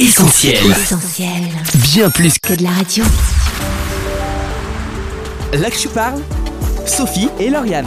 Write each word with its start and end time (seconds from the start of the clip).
Essentiel. 0.00 0.56
Essentiel. 0.70 1.42
Bien 1.92 2.08
plus 2.08 2.38
que 2.38 2.48
Que 2.48 2.54
de 2.54 2.62
la 2.62 2.70
radio. 2.70 3.04
là 5.52 5.70
que 5.70 5.76
je 5.78 5.88
parle. 5.88 6.22
Sophie 6.86 7.28
et 7.38 7.50
Lauriane. 7.50 7.86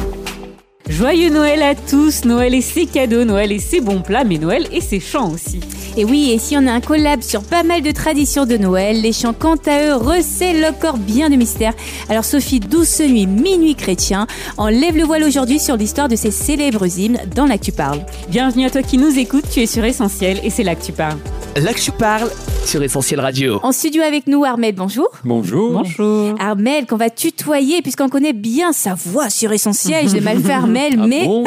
Joyeux 0.88 1.32
Noël 1.32 1.64
à 1.64 1.74
tous, 1.74 2.24
Noël 2.26 2.54
et 2.54 2.62
ses 2.62 2.86
cadeaux, 2.86 3.24
Noël 3.24 3.52
et 3.52 3.58
ses 3.58 3.82
bons 3.82 4.02
plats, 4.02 4.26
mais 4.26 4.38
Noël 4.38 4.68
et 4.72 4.80
ses 4.80 5.00
chants 5.00 5.32
aussi. 5.32 5.60
Et 5.96 6.06
oui, 6.06 6.32
et 6.32 6.40
si 6.40 6.58
on 6.58 6.66
a 6.66 6.72
un 6.72 6.82
collab 6.82 7.22
sur 7.22 7.44
pas 7.44 7.62
mal 7.62 7.84
de 7.84 7.92
traditions 7.92 8.48
de 8.48 8.58
Noël, 8.58 9.00
les 9.00 9.14
chants 9.14 9.36
quant 9.38 9.58
à 9.68 9.86
eux 9.86 9.94
recèlent 9.94 10.66
encore 10.66 10.98
bien 10.98 11.30
de 11.30 11.36
mystère. 11.36 11.74
Alors 12.10 12.26
Sophie, 12.26 12.60
douce 12.60 13.00
nuit, 13.00 13.28
minuit 13.28 13.76
chrétien, 13.76 14.26
enlève 14.58 14.98
le 14.98 15.04
voile 15.04 15.24
aujourd'hui 15.24 15.60
sur 15.60 15.76
l'histoire 15.76 16.08
de 16.08 16.16
ces 16.16 16.32
célèbres 16.32 16.88
hymnes 16.98 17.20
dans 17.36 17.46
la 17.46 17.60
que 17.60 17.66
tu 17.66 17.72
parles. 17.72 18.00
Bienvenue 18.28 18.66
à 18.66 18.72
toi 18.72 18.82
qui 18.82 18.98
nous 18.98 19.20
écoutes, 19.20 19.46
tu 19.52 19.60
es 19.60 19.68
sur 19.68 19.86
Essentiel 19.86 20.40
et 20.44 20.50
c'est 20.50 20.64
là 20.64 20.74
que 20.74 20.84
tu 20.84 20.94
parles. 20.94 21.20
Là 21.56 21.72
que 21.72 21.80
je 21.80 21.92
parle 21.92 22.32
sur 22.66 22.82
Essentiel 22.82 23.20
Radio. 23.20 23.60
En 23.62 23.72
studio 23.72 24.02
avec 24.02 24.26
nous, 24.26 24.44
Armel, 24.44 24.74
bonjour. 24.74 25.10
Bonjour. 25.24 25.74
Bonjour. 25.74 26.34
Armel, 26.40 26.88
qu'on 26.88 26.98
va 26.98 27.12
tutoyer 27.12 27.84
puisqu'on 27.84 28.10
connaît 28.10 28.34
bien 28.34 28.72
sa 28.74 28.96
voix 28.96 29.30
sur 29.30 29.52
Essentiel. 29.52 30.10
Je 30.10 30.16
l'ai 30.16 30.22
mal 30.22 30.40
fait 30.40 30.54
Armel, 30.54 30.98
Ah 31.00 31.06
mais 31.06 31.26
bon 31.26 31.44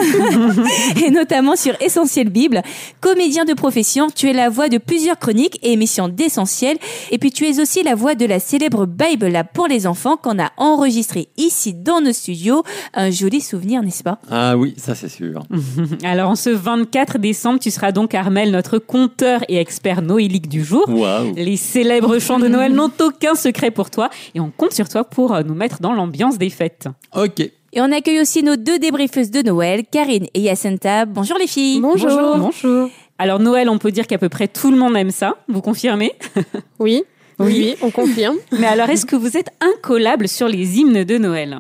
et 1.05 1.10
notamment 1.10 1.56
sur 1.56 1.74
Essentiel 1.80 2.28
Bible. 2.28 2.62
Comédien 3.01 3.45
de 3.45 3.55
profession, 3.55 4.06
tu 4.15 4.28
es 4.28 4.33
la 4.36 4.48
voix 4.48 4.68
de 4.68 4.78
plusieurs 4.78 5.18
chroniques 5.18 5.58
et 5.62 5.72
émissions 5.72 6.08
d'Essentiel. 6.08 6.76
Et 7.10 7.18
puis 7.18 7.32
tu 7.32 7.46
es 7.46 7.60
aussi 7.60 7.82
la 7.82 7.95
voix 7.95 8.14
de 8.14 8.24
la 8.24 8.38
célèbre 8.38 8.86
Bible 8.86 9.26
Lab 9.26 9.46
pour 9.52 9.66
les 9.66 9.86
enfants 9.86 10.16
qu'on 10.16 10.38
a 10.38 10.52
enregistré 10.56 11.28
ici 11.36 11.74
dans 11.74 12.00
nos 12.00 12.12
studios. 12.12 12.62
Un 12.95 13.10
joli 13.10 13.40
souvenir, 13.40 13.82
n'est-ce 13.82 14.02
pas? 14.02 14.18
Ah 14.30 14.56
oui, 14.56 14.74
ça 14.76 14.95
c'est 14.95 15.09
sûr. 15.09 15.42
Alors 16.04 16.30
en 16.30 16.36
ce 16.36 16.50
24 16.50 17.18
décembre, 17.18 17.59
tu 17.59 17.70
seras 17.70 17.92
donc 17.92 18.14
Armel, 18.14 18.50
notre 18.50 18.78
conteur 18.78 19.40
et 19.48 19.59
expert 19.59 20.02
noélique 20.02 20.48
du 20.48 20.62
jour. 20.64 20.88
Les 21.34 21.56
célèbres 21.56 22.18
chants 22.18 22.38
de 22.38 22.48
Noël 22.48 22.73
n'ont 22.73 22.92
aucun 23.00 23.34
secret 23.34 23.70
pour 23.70 23.90
toi 23.90 24.10
et 24.34 24.40
on 24.40 24.50
compte 24.50 24.73
sur 24.73 24.88
toi 24.88 25.04
pour 25.04 25.34
euh, 25.34 25.43
nous 25.43 25.54
mettre 25.54 25.80
dans 25.80 25.93
l'ambiance 25.93 26.38
des 26.38 26.50
fêtes. 26.50 26.88
Ok. 27.15 27.40
Et 27.40 27.80
on 27.80 27.93
accueille 27.93 28.21
aussi 28.21 28.43
nos 28.43 28.56
deux 28.56 28.78
débriefeuses 28.78 29.30
de 29.30 29.43
Noël, 29.43 29.84
Karine 29.90 30.26
et 30.32 30.40
Yacenta. 30.40 31.04
Bonjour 31.04 31.37
les 31.37 31.46
filles. 31.46 31.80
Bonjour. 31.80 32.38
Bonjour. 32.38 32.88
Alors 33.18 33.40
Noël, 33.40 33.68
on 33.68 33.78
peut 33.78 33.90
dire 33.92 34.06
qu'à 34.06 34.18
peu 34.18 34.28
près 34.28 34.48
tout 34.48 34.70
le 34.70 34.76
monde 34.76 34.96
aime 34.96 35.10
ça, 35.10 35.36
vous 35.48 35.62
confirmez? 35.62 36.12
Oui, 36.78 37.04
oui, 37.38 37.46
oui, 37.48 37.76
on 37.82 37.90
confirme. 37.90 38.36
Mais 38.52 38.66
alors 38.66 38.88
est-ce 38.90 39.06
que 39.06 39.16
vous 39.16 39.36
êtes 39.36 39.48
incollable 39.60 40.28
sur 40.28 40.48
les 40.48 40.78
hymnes 40.78 41.04
de 41.04 41.18
Noël? 41.18 41.59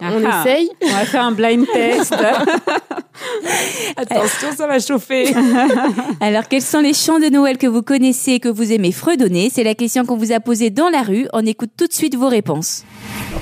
On 0.00 0.24
Ah. 0.24 0.42
essaye. 0.44 0.70
On 0.82 0.86
va 0.92 1.04
faire 1.04 1.24
un 1.24 1.32
blind 1.32 1.66
test. 1.72 2.14
Attention, 3.96 4.48
ça 4.56 4.66
va 4.66 4.78
chauffer. 4.78 5.34
Alors, 6.20 6.48
quels 6.48 6.62
sont 6.62 6.80
les 6.80 6.94
chants 6.94 7.18
de 7.18 7.28
Noël 7.28 7.58
que 7.58 7.66
vous 7.66 7.82
connaissez 7.82 8.32
et 8.32 8.40
que 8.40 8.48
vous 8.48 8.72
aimez 8.72 8.92
fredonner? 8.92 9.50
C'est 9.52 9.64
la 9.64 9.74
question 9.74 10.04
qu'on 10.04 10.16
vous 10.16 10.32
a 10.32 10.40
posée 10.40 10.70
dans 10.70 10.88
la 10.88 11.02
rue. 11.02 11.28
On 11.32 11.44
écoute 11.46 11.70
tout 11.76 11.86
de 11.86 11.92
suite 11.92 12.16
vos 12.16 12.28
réponses. 12.28 12.84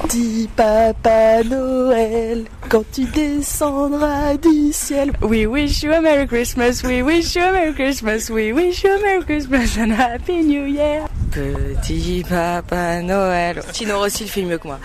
Dis 0.09 0.49
Papa 0.57 1.43
Noël, 1.45 2.45
quand 2.69 2.85
tu 2.93 3.05
descendras 3.05 4.37
du 4.37 4.73
ciel. 4.73 5.13
We 5.23 5.47
wish 5.47 5.83
you 5.83 5.93
a 5.93 6.01
Merry 6.01 6.27
Christmas, 6.27 6.83
we 6.85 7.03
wish 7.03 7.35
you 7.35 7.43
a 7.43 7.53
Merry 7.53 7.75
Christmas, 7.75 8.31
we 8.31 8.53
wish 8.53 8.85
you 8.85 8.91
a 8.91 9.01
Merry 9.01 9.25
Christmas 9.25 9.77
and 9.79 9.93
a 9.93 9.97
Happy 9.97 10.43
New 10.43 10.67
Year. 10.67 11.07
Petit 11.31 12.25
Papa 12.29 13.03
Noël. 13.03 13.63
Tino 13.73 13.99
Rossi 13.99 14.25
le 14.25 14.31
fait 14.31 14.43
mieux 14.43 14.59
que 14.59 14.69
moi. 14.69 14.79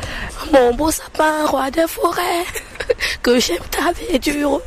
Mon 0.52 0.74
beau 0.74 0.92
sapin, 0.92 1.46
roi 1.46 1.72
des 1.72 1.88
forêts, 1.88 2.46
que 3.22 3.40
j'aime 3.40 3.58
ta 3.70 3.92
vie 3.92 4.20
dure. 4.20 4.62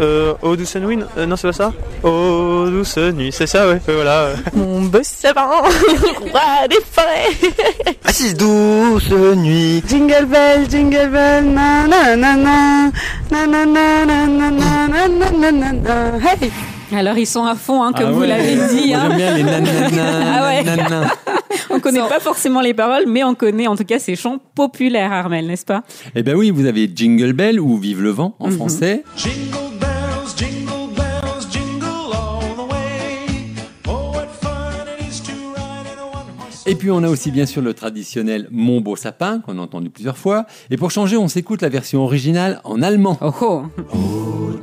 Euh, 0.00 0.34
oh 0.42 0.56
douce 0.56 0.76
nuit, 0.76 0.98
euh, 1.16 1.26
non 1.26 1.36
c'est 1.36 1.48
pas 1.48 1.52
ça 1.52 1.72
Oh 2.02 2.66
douce 2.68 2.96
nuit, 2.98 3.32
c'est 3.32 3.46
ça 3.46 3.68
ouais, 3.68 3.80
voilà. 3.86 4.30
Mon 4.54 4.82
boss 4.82 5.06
savant, 5.06 5.62
roi 5.62 6.68
des 6.68 6.76
forêts. 6.90 7.94
Ah 8.04 8.12
si, 8.12 8.34
douce 8.34 9.10
nuit. 9.10 9.82
Jingle 9.88 10.26
bell, 10.26 10.68
jingle 10.68 11.08
bell, 11.10 11.44
nanana, 11.44 12.14
nanana, 12.16 12.90
nanana, 13.30 15.08
nanana, 15.32 16.18
hey. 16.20 16.50
Alors 16.94 17.18
ils 17.18 17.26
sont 17.26 17.44
à 17.44 17.54
fond, 17.56 17.82
hein, 17.82 17.92
comme 17.92 18.06
ah 18.06 18.10
ouais. 18.10 18.14
vous 18.14 18.22
l'avez 18.22 18.54
dit. 18.74 18.94
Hein. 18.94 19.08
J'aime 19.08 19.16
bien 19.16 19.34
les 19.34 19.42
nanana, 19.42 20.38
ah 20.38 20.46
ouais. 20.46 20.62
nanana. 20.62 21.06
On 21.70 21.80
connaît 21.80 22.00
pas 22.00 22.20
forcément 22.20 22.60
les 22.60 22.74
paroles, 22.74 23.04
mais 23.06 23.24
on 23.24 23.34
connaît 23.34 23.66
en 23.66 23.76
tout 23.76 23.84
cas 23.84 23.98
ces 23.98 24.16
chants 24.16 24.38
populaires, 24.54 25.12
Armel, 25.12 25.46
n'est-ce 25.46 25.64
pas? 25.64 25.82
Eh 26.14 26.22
ben 26.22 26.34
oui, 26.36 26.50
vous 26.50 26.66
avez 26.66 26.90
Jingle 26.94 27.32
Bell 27.32 27.60
ou 27.60 27.76
Vive 27.76 28.02
le 28.02 28.10
vent 28.10 28.34
en 28.38 28.50
français. 28.50 29.02
Jingle 29.16 29.78
bells, 29.80 30.36
jingle 30.36 30.94
bells, 30.94 31.46
jingle 31.50 31.84
all 32.12 32.54
the 32.54 32.70
way. 32.70 33.54
Oh, 33.88 34.12
what 34.12 34.28
fun 34.40 34.86
it 34.98 35.06
is 35.08 35.20
to 35.22 35.32
ride 35.32 35.86
in 35.86 35.98
a 35.98 36.06
one-horse 36.06 36.66
Et 36.66 36.74
puis 36.74 36.90
on 36.90 37.02
a 37.02 37.08
aussi 37.08 37.30
bien 37.30 37.46
sûr 37.46 37.62
le 37.62 37.74
traditionnel 37.74 38.48
Mon 38.50 38.80
beau 38.80 38.96
sapin 38.96 39.40
qu'on 39.40 39.58
a 39.58 39.62
entendu 39.62 39.90
plusieurs 39.90 40.18
fois. 40.18 40.46
Et 40.70 40.76
pour 40.76 40.90
changer, 40.90 41.16
on 41.16 41.28
s'écoute 41.28 41.62
la 41.62 41.68
version 41.68 42.02
originale 42.02 42.60
en 42.64 42.82
allemand. 42.82 43.18
Oh 43.20 43.32
oh 43.40 44.56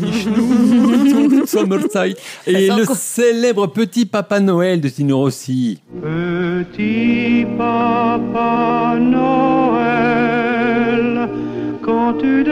Et 2.46 2.68
le 2.68 2.84
célèbre 2.94 3.66
petit 3.66 4.06
Papa 4.06 4.40
Noël 4.40 4.80
de 4.80 4.88
Tino 4.88 5.18
Rossi. 5.18 5.80
Petit 6.00 7.44
Papa 7.56 8.96
Noël, 9.00 9.18
quand 11.82 12.14
tu 12.14 12.44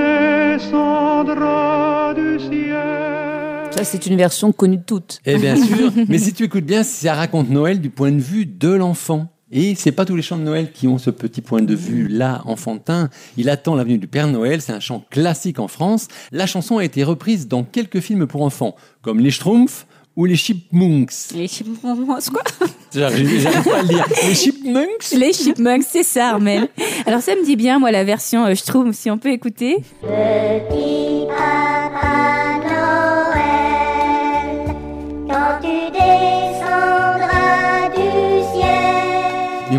descendras 0.58 2.14
du 2.14 2.38
ciel. 2.38 3.70
Ça, 3.70 3.84
c'est 3.84 4.06
une 4.06 4.16
version 4.16 4.52
connue 4.52 4.78
de 4.78 4.82
toutes. 4.84 5.20
Eh 5.24 5.36
bien 5.36 5.56
sûr. 5.56 5.92
Mais 6.08 6.18
si 6.18 6.32
tu 6.32 6.44
écoutes 6.44 6.64
bien, 6.64 6.82
ça 6.82 7.14
raconte 7.14 7.50
Noël 7.50 7.80
du 7.80 7.90
point 7.90 8.12
de 8.12 8.20
vue 8.20 8.46
de 8.46 8.70
l'enfant. 8.70 9.28
Et 9.50 9.74
c'est 9.74 9.92
pas 9.92 10.04
tous 10.04 10.16
les 10.16 10.22
chants 10.22 10.36
de 10.36 10.42
Noël 10.42 10.72
qui 10.72 10.86
ont 10.88 10.98
ce 10.98 11.10
petit 11.10 11.40
point 11.40 11.62
de 11.62 11.74
vue 11.74 12.06
là 12.08 12.42
enfantin. 12.44 13.08
Il 13.36 13.48
attend 13.48 13.74
l'avenue 13.74 13.98
du 13.98 14.06
Père 14.06 14.28
Noël. 14.28 14.60
C'est 14.60 14.72
un 14.72 14.80
chant 14.80 15.04
classique 15.10 15.58
en 15.58 15.68
France. 15.68 16.08
La 16.32 16.46
chanson 16.46 16.78
a 16.78 16.84
été 16.84 17.02
reprise 17.02 17.48
dans 17.48 17.64
quelques 17.64 18.00
films 18.00 18.26
pour 18.26 18.42
enfants, 18.42 18.76
comme 19.00 19.20
Les 19.20 19.30
Schtroumpfs 19.30 19.86
ou 20.16 20.26
Les 20.26 20.36
Chipmunks. 20.36 21.32
Les 21.34 21.48
chipmunks, 21.48 22.28
quoi? 22.30 22.42
J'arrive 22.94 23.40
j'arrive 23.40 23.64
pas 23.64 23.78
à 23.78 23.82
le 23.82 23.88
dire. 23.88 24.06
Les 24.26 24.34
Chipmunks? 24.34 25.12
Les 25.16 25.32
chipmunks, 25.32 25.84
c'est 25.88 26.02
ça, 26.02 26.30
Armel. 26.30 26.68
Alors, 27.06 27.22
ça 27.22 27.34
me 27.34 27.44
dit 27.44 27.56
bien, 27.56 27.78
moi, 27.78 27.90
la 27.90 28.04
version 28.04 28.44
euh, 28.44 28.54
Schtroumpf, 28.54 28.96
si 28.96 29.10
on 29.10 29.16
peut 29.16 29.30
écouter. 29.30 29.76
Mais 30.02 31.07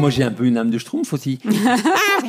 moi 0.10 0.16
j'ai 0.16 0.24
un 0.24 0.32
peu 0.32 0.46
une 0.46 0.58
âme 0.58 0.72
de 0.72 0.78
Schtroumpf 0.80 1.14
aussi. 1.14 1.38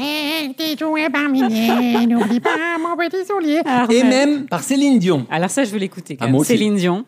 Et 3.90 4.02
même 4.04 4.46
par 4.46 4.62
Céline 4.62 4.98
Dion. 4.98 5.26
Alors 5.30 5.48
ça, 5.50 5.64
je 5.64 5.70
veux 5.70 5.78
l'écouter. 5.78 6.16
quand 6.16 6.24
Ah, 6.24 6.26
même. 6.26 6.32
moi 6.32 6.40
aussi. 6.42 6.52
Céline 6.52 6.76
Dion. 6.76 7.04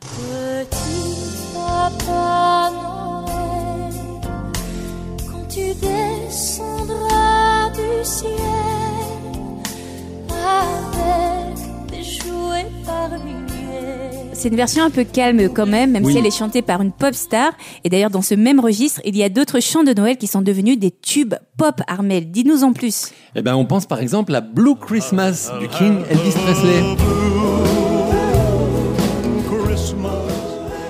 C'est 14.42 14.48
une 14.48 14.56
version 14.56 14.82
un 14.82 14.90
peu 14.90 15.04
calme 15.04 15.48
quand 15.50 15.66
même, 15.66 15.92
même 15.92 16.04
Oui. 16.04 16.14
si 16.14 16.18
elle 16.18 16.26
est 16.26 16.36
chantée 16.36 16.62
par 16.62 16.82
une 16.82 16.90
pop 16.90 17.14
star. 17.14 17.52
Et 17.84 17.88
d'ailleurs, 17.88 18.10
dans 18.10 18.22
ce 18.22 18.34
même 18.34 18.58
registre, 18.58 19.00
il 19.04 19.16
y 19.16 19.22
a 19.22 19.28
d'autres 19.28 19.60
chants 19.60 19.84
de 19.84 19.92
Noël 19.94 20.16
qui 20.16 20.26
sont 20.26 20.42
devenus 20.42 20.76
des 20.80 20.90
tubes 20.90 21.34
pop, 21.56 21.80
Armel. 21.86 22.28
Dis-nous 22.32 22.64
en 22.64 22.72
plus. 22.72 23.12
Eh 23.36 23.42
ben 23.42 23.54
on 23.54 23.64
pense 23.66 23.86
par 23.86 24.00
exemple 24.00 24.34
à 24.34 24.40
Blue 24.40 24.74
Christmas 24.74 25.48
du 25.60 25.68
King 25.68 26.00
Elvis 26.10 26.32
Presley. 26.44 26.82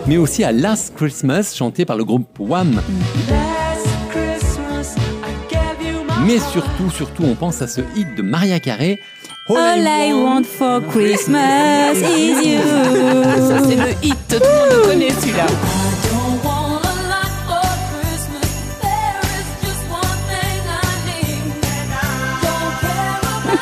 Mais 0.07 0.17
aussi 0.17 0.45
à 0.45 0.53
Last 0.53 0.95
Christmas 0.97 1.53
chanté 1.55 1.85
par 1.85 1.99
le 1.99 2.05
groupe 2.07 2.27
Wham. 2.39 2.81
Last 3.29 3.87
Christmas, 4.11 4.97
I 4.97 5.53
gave 5.53 5.87
you 5.87 5.99
my 6.05 6.27
Mais 6.27 6.39
surtout, 6.39 6.91
surtout, 6.91 7.25
on 7.25 7.35
pense 7.35 7.61
à 7.61 7.69
ce 7.69 7.83
hit 7.97 8.15
de 8.17 8.23
Maria 8.23 8.59
Carey. 8.61 8.99
All 9.49 9.59
I 9.59 10.13
want 10.15 10.47
for 10.47 10.81
Christmas 10.81 11.97
is 11.99 12.47
you. 12.47 12.63
Ça, 13.49 13.59
c'est 13.69 13.75
le 13.75 13.91
hit, 14.01 14.17
tout 14.29 14.39
le 14.39 14.47
monde 14.47 14.71
le 14.71 14.89
connaît 14.89 15.11
celui-là. 15.11 15.47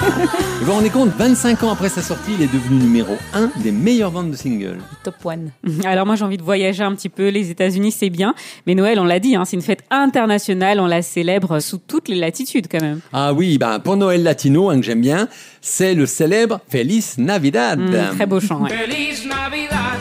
Vous 0.00 0.66
vous 0.66 0.72
rendez 0.72 0.90
compte, 0.90 1.10
25 1.16 1.62
ans 1.64 1.72
après 1.72 1.88
sa 1.88 2.02
sortie, 2.02 2.32
il 2.38 2.42
est 2.42 2.52
devenu 2.52 2.76
numéro 2.78 3.16
1 3.34 3.50
des 3.62 3.70
meilleures 3.72 4.10
ventes 4.10 4.30
de 4.30 4.36
singles. 4.36 4.78
Top 5.02 5.14
one. 5.24 5.50
Alors 5.84 6.06
moi 6.06 6.16
j'ai 6.16 6.24
envie 6.24 6.36
de 6.38 6.42
voyager 6.42 6.82
un 6.82 6.94
petit 6.94 7.08
peu. 7.08 7.28
Les 7.28 7.50
États-Unis 7.50 7.92
c'est 7.92 8.10
bien, 8.10 8.34
mais 8.66 8.74
Noël 8.74 8.98
on 8.98 9.04
l'a 9.04 9.18
dit, 9.20 9.36
hein, 9.36 9.44
c'est 9.44 9.56
une 9.56 9.62
fête 9.62 9.82
internationale. 9.90 10.80
On 10.80 10.86
la 10.86 11.02
célèbre 11.02 11.60
sous 11.60 11.78
toutes 11.78 12.08
les 12.08 12.16
latitudes 12.16 12.66
quand 12.70 12.80
même. 12.80 13.00
Ah 13.12 13.32
oui, 13.32 13.58
ben 13.58 13.78
pour 13.78 13.96
Noël 13.96 14.22
latino, 14.22 14.70
hein, 14.70 14.76
que 14.80 14.86
j'aime 14.86 15.00
bien, 15.00 15.28
c'est 15.60 15.94
le 15.94 16.06
célèbre 16.06 16.60
Feliz 16.68 17.16
Navidad. 17.18 17.78
Mm, 17.78 18.16
très 18.16 18.26
beau 18.26 18.40
chant. 18.40 18.62
ouais. 18.62 18.70
Feliz 18.70 19.26
Navidad. 19.26 19.98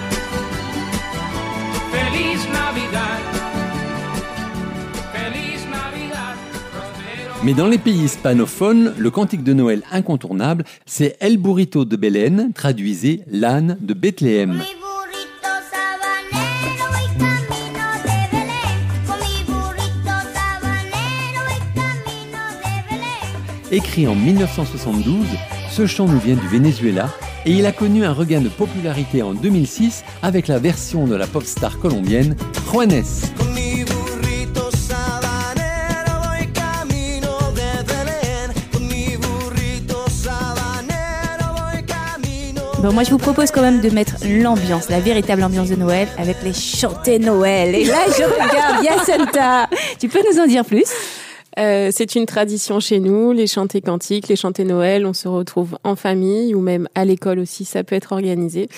Feliz 1.91 2.47
Mais 7.41 7.53
dans 7.53 7.67
les 7.67 7.77
pays 7.77 8.03
hispanophones, 8.03 8.93
le 8.97 9.11
cantique 9.11 9.43
de 9.43 9.53
Noël 9.53 9.81
incontournable, 9.91 10.65
c'est 10.85 11.15
El 11.21 11.37
Burrito 11.37 11.85
de 11.85 11.95
Belén, 11.95 12.51
traduisez 12.53 13.21
l'âne 13.31 13.77
de 13.79 13.93
Bethléem. 13.93 14.61
Écrit 23.71 24.07
en 24.07 24.15
1972, 24.15 25.25
ce 25.69 25.85
chant 25.85 26.07
nous 26.07 26.19
vient 26.19 26.35
du 26.35 26.47
Venezuela 26.47 27.09
et 27.45 27.53
il 27.53 27.65
a 27.65 27.71
connu 27.71 28.03
un 28.03 28.11
regain 28.11 28.41
de 28.41 28.49
popularité 28.49 29.21
en 29.21 29.33
2006 29.33 30.03
avec 30.23 30.47
la 30.47 30.59
version 30.59 31.07
de 31.07 31.15
la 31.15 31.27
pop 31.27 31.43
star 31.43 31.79
colombienne 31.79 32.35
Juanes. 32.69 33.48
Bon, 42.81 42.93
moi, 42.93 43.03
je 43.03 43.09
vous 43.09 43.17
propose 43.17 43.51
quand 43.51 43.61
même 43.61 43.81
de 43.81 43.89
mettre 43.89 44.13
l'ambiance, 44.25 44.89
la 44.89 45.01
véritable 45.01 45.43
ambiance 45.43 45.67
de 45.67 45.75
Noël, 45.75 46.07
avec 46.17 46.37
les 46.45 46.53
chantés 46.53 47.19
Noël. 47.19 47.75
Et 47.75 47.83
là, 47.83 48.05
je 48.07 48.23
regarde 48.23 48.83
Yacenta. 48.83 49.67
Tu 49.99 50.07
peux 50.07 50.21
nous 50.31 50.39
en 50.39 50.47
dire 50.47 50.63
plus? 50.63 50.85
Euh, 51.59 51.89
c'est 51.91 52.15
une 52.15 52.25
tradition 52.25 52.79
chez 52.79 52.99
nous, 52.99 53.31
les 53.31 53.47
chantés 53.47 53.81
cantiques, 53.81 54.27
les 54.27 54.35
chantés 54.35 54.63
Noël. 54.63 55.05
On 55.05 55.13
se 55.13 55.27
retrouve 55.27 55.77
en 55.83 55.95
famille 55.95 56.55
ou 56.55 56.61
même 56.61 56.87
à 56.95 57.05
l'école 57.05 57.39
aussi, 57.39 57.65
ça 57.65 57.83
peut 57.83 57.95
être 57.95 58.13
organisé. 58.13 58.69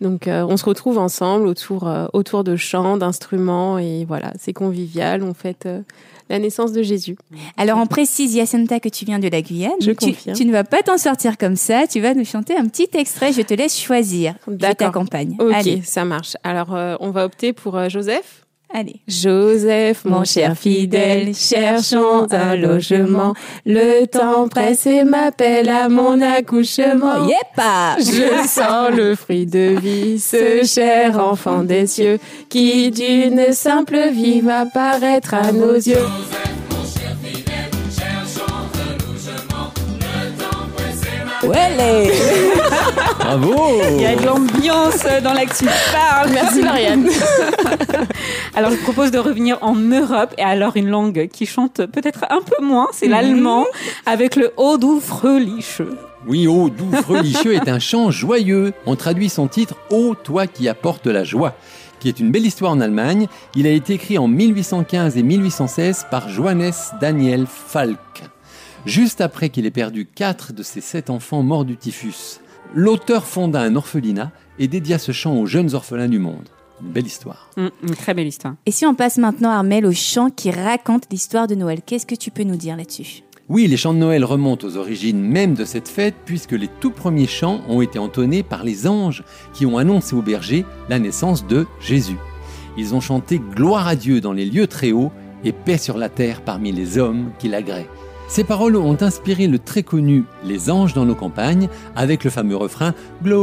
Donc, 0.00 0.28
euh, 0.28 0.46
on 0.48 0.56
se 0.56 0.64
retrouve 0.64 0.98
ensemble 0.98 1.46
autour 1.48 1.88
euh, 1.88 2.06
autour 2.12 2.44
de 2.44 2.56
chants, 2.56 2.96
d'instruments 2.96 3.78
et 3.78 4.04
voilà, 4.04 4.32
c'est 4.38 4.52
convivial. 4.52 5.24
On 5.24 5.34
fête 5.34 5.66
euh, 5.66 5.80
la 6.28 6.38
naissance 6.38 6.72
de 6.72 6.82
Jésus. 6.82 7.16
Alors, 7.56 7.78
on 7.78 7.86
précise, 7.86 8.34
Yacenta, 8.34 8.80
que 8.80 8.88
tu 8.88 9.04
viens 9.04 9.18
de 9.18 9.28
la 9.28 9.42
Guyane. 9.42 9.72
Je 9.80 9.90
tu, 9.90 10.12
confirme. 10.12 10.36
tu 10.36 10.44
ne 10.44 10.52
vas 10.52 10.64
pas 10.64 10.82
t'en 10.82 10.98
sortir 10.98 11.38
comme 11.38 11.56
ça. 11.56 11.86
Tu 11.86 12.00
vas 12.00 12.14
nous 12.14 12.24
chanter 12.24 12.56
un 12.56 12.66
petit 12.66 12.88
extrait. 12.94 13.32
Je 13.32 13.42
te 13.42 13.54
laisse 13.54 13.78
choisir. 13.78 14.34
Je 14.46 14.72
t'accompagne. 14.72 15.36
Ok, 15.38 15.52
Allez. 15.52 15.82
ça 15.84 16.04
marche. 16.04 16.36
Alors, 16.44 16.74
euh, 16.74 16.96
on 17.00 17.10
va 17.10 17.24
opter 17.24 17.52
pour 17.52 17.88
Joseph? 17.88 18.44
Allez. 18.72 19.00
Joseph, 19.08 20.04
mon 20.04 20.24
cher 20.24 20.54
fidèle, 20.54 21.34
cherchons 21.34 22.26
un 22.30 22.54
logement. 22.54 23.32
Le 23.64 24.04
temps 24.06 24.46
presse 24.48 24.86
et 24.86 25.04
m'appelle 25.04 25.70
à 25.70 25.88
mon 25.88 26.20
accouchement. 26.20 27.26
Yepa 27.26 27.96
Je 27.98 28.46
sens 28.46 28.90
le 28.94 29.14
fruit 29.14 29.46
de 29.46 29.78
vie, 29.80 30.18
ce 30.18 30.64
cher 30.64 31.18
enfant 31.18 31.62
des 31.64 31.86
cieux, 31.86 32.18
qui 32.50 32.90
d'une 32.90 33.52
simple 33.52 34.10
vie 34.12 34.42
va 34.42 34.66
paraître 34.66 35.32
à 35.32 35.50
nos 35.50 35.74
yeux. 35.74 36.06
Ouais, 41.42 42.10
Bravo 43.18 43.54
Il 43.90 44.00
y 44.00 44.06
a 44.06 44.16
de 44.16 44.24
l'ambiance 44.24 45.04
dans 45.22 45.32
l'actu 45.32 45.66
parle. 45.92 46.30
Merci 46.30 46.62
Marianne. 46.62 47.08
Alors 48.54 48.70
je 48.70 48.76
propose 48.76 49.10
de 49.10 49.18
revenir 49.18 49.58
en 49.60 49.74
Europe 49.74 50.34
et 50.38 50.42
alors 50.42 50.76
une 50.76 50.88
langue 50.88 51.28
qui 51.32 51.46
chante 51.46 51.86
peut-être 51.86 52.24
un 52.30 52.40
peu 52.40 52.64
moins, 52.64 52.88
c'est 52.92 53.06
l'allemand 53.06 53.66
avec 54.06 54.34
le 54.36 54.52
Haut 54.56 54.78
du 54.78 55.00
Fröhliche. 55.00 55.82
Oui, 56.26 56.48
Ô 56.48 56.68
doux 56.68 56.90
frelicheux 56.90 57.54
est 57.54 57.68
un 57.68 57.78
chant 57.78 58.10
joyeux. 58.10 58.72
On 58.86 58.96
traduit 58.96 59.28
son 59.28 59.46
titre 59.46 59.76
Ô 59.90 60.14
toi 60.14 60.46
qui 60.46 60.68
apportes 60.68 61.06
la 61.06 61.22
joie, 61.24 61.54
qui 62.00 62.08
est 62.08 62.18
une 62.18 62.32
belle 62.32 62.46
histoire 62.46 62.72
en 62.72 62.80
Allemagne. 62.80 63.28
Il 63.54 63.66
a 63.66 63.70
été 63.70 63.94
écrit 63.94 64.18
en 64.18 64.26
1815 64.26 65.16
et 65.16 65.22
1816 65.22 66.06
par 66.10 66.28
Johannes 66.28 66.72
Daniel 67.00 67.46
Falk, 67.46 68.24
juste 68.84 69.20
après 69.20 69.48
qu'il 69.50 69.66
ait 69.66 69.70
perdu 69.70 70.06
quatre 70.06 70.52
de 70.52 70.62
ses 70.62 70.80
sept 70.80 71.10
enfants 71.10 71.42
morts 71.42 71.64
du 71.64 71.76
typhus. 71.76 72.40
L'auteur 72.74 73.24
fonda 73.26 73.60
un 73.60 73.76
orphelinat 73.76 74.30
et 74.58 74.68
dédia 74.68 74.98
ce 74.98 75.12
chant 75.12 75.36
aux 75.36 75.46
jeunes 75.46 75.74
orphelins 75.74 76.08
du 76.08 76.18
monde. 76.18 76.48
Une 76.82 76.88
belle 76.92 77.06
histoire. 77.06 77.50
Une 77.56 77.70
très 77.96 78.14
belle 78.14 78.26
histoire. 78.26 78.54
Et 78.66 78.70
si 78.70 78.84
on 78.84 78.94
passe 78.94 79.16
maintenant, 79.16 79.50
Armel, 79.50 79.86
au 79.86 79.92
chant 79.92 80.28
qui 80.30 80.50
raconte 80.50 81.04
l'histoire 81.10 81.46
de 81.46 81.54
Noël, 81.54 81.80
qu'est-ce 81.84 82.06
que 82.06 82.14
tu 82.14 82.30
peux 82.30 82.44
nous 82.44 82.56
dire 82.56 82.76
là-dessus? 82.76 83.22
Oui, 83.48 83.66
les 83.66 83.78
chants 83.78 83.94
de 83.94 83.98
Noël 83.98 84.24
remontent 84.24 84.66
aux 84.66 84.76
origines 84.76 85.20
même 85.20 85.54
de 85.54 85.64
cette 85.64 85.88
fête, 85.88 86.14
puisque 86.26 86.52
les 86.52 86.68
tout 86.68 86.90
premiers 86.90 87.26
chants 87.26 87.62
ont 87.68 87.80
été 87.80 87.98
entonnés 87.98 88.42
par 88.42 88.62
les 88.62 88.86
anges 88.86 89.24
qui 89.54 89.64
ont 89.64 89.78
annoncé 89.78 90.14
aux 90.14 90.22
bergers 90.22 90.66
la 90.90 90.98
naissance 90.98 91.46
de 91.46 91.66
Jésus. 91.80 92.18
Ils 92.76 92.94
ont 92.94 93.00
chanté 93.00 93.40
Gloire 93.40 93.88
à 93.88 93.96
Dieu 93.96 94.20
dans 94.20 94.34
les 94.34 94.44
lieux 94.44 94.66
très 94.66 94.92
hauts 94.92 95.10
et 95.42 95.52
paix 95.52 95.78
sur 95.78 95.96
la 95.96 96.10
terre 96.10 96.42
parmi 96.42 96.70
les 96.70 96.98
hommes 96.98 97.30
qui 97.38 97.48
l'agréent. 97.48 97.86
Ces 98.28 98.44
paroles 98.44 98.76
ont 98.76 98.96
inspiré 99.00 99.46
le 99.46 99.58
très 99.58 99.82
connu 99.82 100.24
Les 100.44 100.70
anges 100.70 100.92
dans 100.92 101.06
nos 101.06 101.14
campagnes 101.14 101.68
avec 101.96 102.24
le 102.24 102.30
fameux 102.30 102.56
refrain 102.56 102.92
Gloria. 103.22 103.38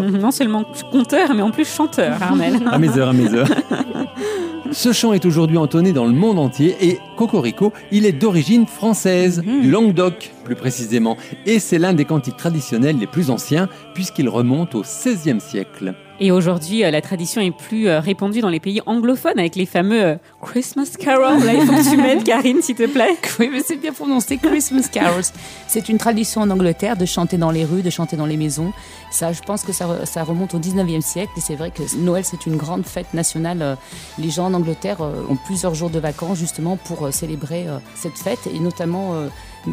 non 0.20 0.30
seulement 0.30 0.64
conteur, 0.92 1.34
mais 1.34 1.42
en 1.42 1.50
plus 1.50 1.66
chanteur, 1.66 2.22
Armel. 2.22 2.60
À 2.70 2.78
mes 2.78 2.96
heures, 2.98 3.08
à 3.08 3.12
mes 3.14 3.32
heures. 3.32 3.48
Ce 4.72 4.92
chant 4.92 5.14
est 5.14 5.24
aujourd'hui 5.24 5.56
entonné 5.56 5.92
dans 5.92 6.06
le 6.06 6.12
monde 6.12 6.38
entier 6.38 6.76
et 6.80 6.98
Cocorico, 7.16 7.72
il 7.90 8.06
est 8.06 8.12
d'origine 8.12 8.66
française, 8.66 9.40
du 9.40 9.68
Languedoc 9.68 10.30
plus 10.44 10.54
précisément, 10.54 11.16
et 11.44 11.58
c'est 11.58 11.78
l'un 11.78 11.92
des 11.92 12.04
cantiques 12.04 12.36
traditionnels 12.36 12.96
les 12.98 13.08
plus 13.08 13.30
anciens 13.30 13.68
puisqu'il 13.94 14.28
remonte 14.28 14.76
au 14.76 14.82
XVIe 14.82 15.40
siècle. 15.40 15.94
Et 16.22 16.30
aujourd'hui, 16.30 16.84
euh, 16.84 16.90
la 16.90 17.00
tradition 17.00 17.40
est 17.40 17.50
plus 17.50 17.88
euh, 17.88 17.98
répandue 17.98 18.42
dans 18.42 18.50
les 18.50 18.60
pays 18.60 18.82
anglophones 18.84 19.38
avec 19.38 19.56
les 19.56 19.64
fameux 19.64 20.04
euh, 20.04 20.16
Christmas 20.42 20.90
carols. 20.98 21.42
Là, 21.42 21.54
il 21.54 21.62
faut 21.62 21.72
que 21.72 21.90
tu 21.90 21.96
m'aides, 21.96 22.24
Karine, 22.24 22.60
s'il 22.60 22.76
te 22.76 22.86
plaît. 22.86 23.16
Oui, 23.38 23.48
mais 23.50 23.62
c'est 23.62 23.76
bien 23.76 23.92
prononcé, 23.92 24.36
Christmas 24.36 24.88
carols. 24.92 25.22
C'est 25.66 25.88
une 25.88 25.96
tradition 25.96 26.42
en 26.42 26.50
Angleterre 26.50 26.98
de 26.98 27.06
chanter 27.06 27.38
dans 27.38 27.50
les 27.50 27.64
rues, 27.64 27.80
de 27.80 27.88
chanter 27.88 28.16
dans 28.16 28.26
les 28.26 28.36
maisons. 28.36 28.74
Ça, 29.10 29.32
je 29.32 29.40
pense 29.40 29.62
que 29.62 29.72
ça, 29.72 30.04
ça 30.04 30.22
remonte 30.24 30.52
au 30.52 30.58
19e 30.58 31.00
siècle 31.00 31.32
et 31.38 31.40
c'est 31.40 31.54
vrai 31.54 31.70
que 31.70 31.82
Noël, 31.96 32.22
c'est 32.26 32.44
une 32.44 32.58
grande 32.58 32.84
fête 32.84 33.14
nationale. 33.14 33.78
Les 34.18 34.28
gens 34.28 34.46
en 34.46 34.54
Angleterre 34.54 35.00
ont 35.00 35.36
plusieurs 35.36 35.74
jours 35.74 35.88
de 35.88 35.98
vacances 35.98 36.38
justement 36.38 36.76
pour 36.76 37.10
célébrer 37.14 37.64
cette 37.94 38.18
fête 38.18 38.46
et 38.54 38.60
notamment 38.60 39.14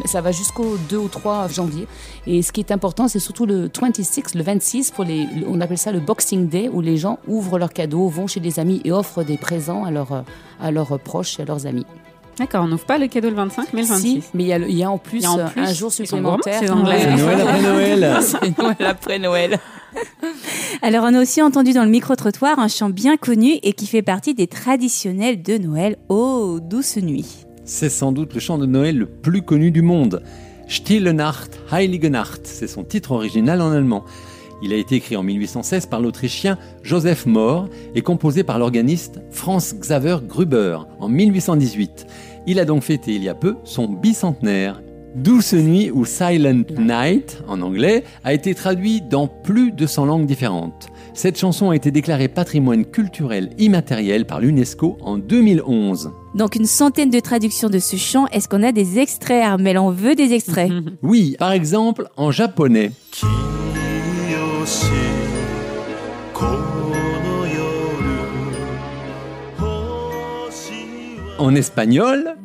ça 0.04 0.20
va 0.20 0.32
jusqu'au 0.32 0.76
2 0.88 0.96
ou 0.96 1.08
3 1.08 1.48
janvier. 1.48 1.86
Et 2.26 2.42
ce 2.42 2.52
qui 2.52 2.60
est 2.60 2.72
important, 2.72 3.08
c'est 3.08 3.18
surtout 3.20 3.46
le 3.46 3.70
26, 3.80 4.34
le 4.34 4.42
26, 4.42 4.90
pour 4.90 5.04
les, 5.04 5.24
le- 5.26 5.46
on 5.48 5.60
appelle 5.60 5.78
ça 5.78 5.92
le 5.92 6.00
Boxing 6.00 6.48
Day, 6.48 6.68
où 6.72 6.80
les 6.80 6.96
gens 6.96 7.18
ouvrent 7.26 7.58
leurs 7.58 7.72
cadeaux, 7.72 8.08
vont 8.08 8.26
chez 8.26 8.40
des 8.40 8.58
amis 8.60 8.80
et 8.84 8.92
offrent 8.92 9.22
des 9.24 9.36
présents 9.38 9.84
à 9.84 9.90
leurs, 9.90 10.12
euh, 10.12 10.20
à 10.60 10.70
leurs 10.70 10.98
proches 11.00 11.38
et 11.38 11.42
à 11.42 11.44
leurs 11.44 11.66
amis. 11.66 11.86
D'accord, 12.38 12.62
on 12.64 12.68
n'ouvre 12.68 12.84
pas 12.84 12.98
le 12.98 13.08
cadeau 13.08 13.30
le 13.30 13.34
25, 13.34 13.72
mais 13.72 13.82
le 13.82 13.88
26. 13.88 14.00
Si, 14.00 14.22
mais 14.32 14.44
il 14.44 14.48
y, 14.48 14.52
a 14.52 14.58
y 14.58 14.86
en 14.86 14.96
plus, 14.98 15.18
Il 15.18 15.22
y 15.22 15.26
a 15.26 15.32
en 15.32 15.38
euh, 15.40 15.46
plus, 15.48 15.60
un 15.60 15.72
jour 15.72 15.90
supplémentaire. 15.92 16.60
C'est 16.60 16.68
Noël 16.72 17.08
après 17.10 17.62
Noël. 17.62 18.18
C'est 18.22 18.58
Noël 18.58 18.76
après 18.86 19.18
Noël. 19.18 19.58
Alors, 20.82 21.04
on 21.04 21.14
a 21.14 21.20
aussi 21.20 21.42
entendu 21.42 21.72
dans 21.72 21.82
le 21.84 21.90
micro-trottoir 21.90 22.60
un 22.60 22.68
chant 22.68 22.90
bien 22.90 23.16
connu 23.16 23.54
et 23.64 23.72
qui 23.72 23.86
fait 23.86 24.02
partie 24.02 24.34
des 24.34 24.46
traditionnels 24.46 25.42
de 25.42 25.58
Noël. 25.58 25.96
Oh, 26.08 26.58
douce 26.62 26.98
nuit. 26.98 27.44
C'est 27.68 27.90
sans 27.90 28.12
doute 28.12 28.32
le 28.32 28.40
chant 28.40 28.56
de 28.56 28.64
Noël 28.64 28.96
le 28.96 29.04
plus 29.04 29.42
connu 29.42 29.70
du 29.70 29.82
monde. 29.82 30.22
Stille 30.68 31.12
Nacht, 31.12 31.60
Heilige 31.70 32.06
Nacht, 32.06 32.40
c'est 32.46 32.66
son 32.66 32.82
titre 32.82 33.12
original 33.12 33.60
en 33.60 33.72
allemand. 33.72 34.06
Il 34.62 34.72
a 34.72 34.76
été 34.76 34.94
écrit 34.94 35.16
en 35.16 35.22
1816 35.22 35.84
par 35.84 36.00
l'Autrichien 36.00 36.56
Joseph 36.82 37.26
Mohr 37.26 37.68
et 37.94 38.00
composé 38.00 38.42
par 38.42 38.58
l'organiste 38.58 39.20
Franz 39.30 39.76
Xaver 39.78 40.16
Gruber 40.26 40.78
en 40.98 41.10
1818. 41.10 42.06
Il 42.46 42.58
a 42.58 42.64
donc 42.64 42.84
fêté 42.84 43.12
il 43.14 43.22
y 43.22 43.28
a 43.28 43.34
peu 43.34 43.56
son 43.64 43.86
bicentenaire. 43.86 44.80
Douce 45.22 45.52
Nuit 45.52 45.90
ou 45.90 46.04
Silent 46.04 46.62
Night 46.78 47.42
en 47.48 47.60
anglais 47.60 48.04
a 48.22 48.32
été 48.32 48.54
traduit 48.54 49.00
dans 49.00 49.26
plus 49.26 49.72
de 49.72 49.84
100 49.84 50.06
langues 50.06 50.26
différentes. 50.26 50.88
Cette 51.12 51.36
chanson 51.36 51.70
a 51.70 51.76
été 51.76 51.90
déclarée 51.90 52.28
patrimoine 52.28 52.84
culturel 52.84 53.50
immatériel 53.58 54.26
par 54.26 54.40
l'UNESCO 54.40 54.96
en 55.00 55.18
2011. 55.18 56.12
Donc 56.36 56.54
une 56.54 56.66
centaine 56.66 57.10
de 57.10 57.18
traductions 57.18 57.68
de 57.68 57.80
ce 57.80 57.96
chant, 57.96 58.26
est-ce 58.28 58.48
qu'on 58.48 58.62
a 58.62 58.70
des 58.70 59.00
extraits 59.00 59.42
Armel? 59.42 59.76
On 59.78 59.90
veut 59.90 60.14
des 60.14 60.32
extraits 60.32 60.70
Oui, 61.02 61.34
par 61.36 61.50
exemple 61.50 62.08
en 62.16 62.30
japonais. 62.30 62.92
En 71.40 71.54
espagnol, 71.54 72.37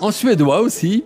En 0.00 0.10
suédois 0.12 0.60
aussi. 0.60 1.04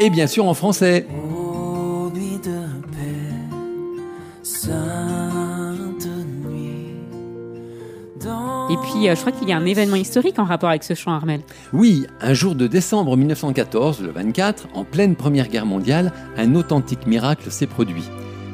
Et 0.00 0.10
bien 0.10 0.26
sûr 0.26 0.46
en 0.46 0.54
français. 0.54 1.06
Euh, 9.08 9.14
je 9.14 9.20
crois 9.20 9.32
qu'il 9.32 9.48
y 9.48 9.52
a 9.52 9.56
un 9.56 9.64
événement 9.64 9.96
historique 9.96 10.38
en 10.38 10.44
rapport 10.44 10.68
avec 10.68 10.84
ce 10.84 10.94
chant, 10.94 11.12
Armel. 11.12 11.40
Oui, 11.72 12.06
un 12.20 12.34
jour 12.34 12.54
de 12.54 12.66
décembre 12.66 13.16
1914, 13.16 14.02
le 14.02 14.10
24, 14.10 14.68
en 14.74 14.84
pleine 14.84 15.16
Première 15.16 15.48
Guerre 15.48 15.66
mondiale, 15.66 16.12
un 16.36 16.54
authentique 16.54 17.06
miracle 17.06 17.50
s'est 17.50 17.66
produit. 17.66 18.04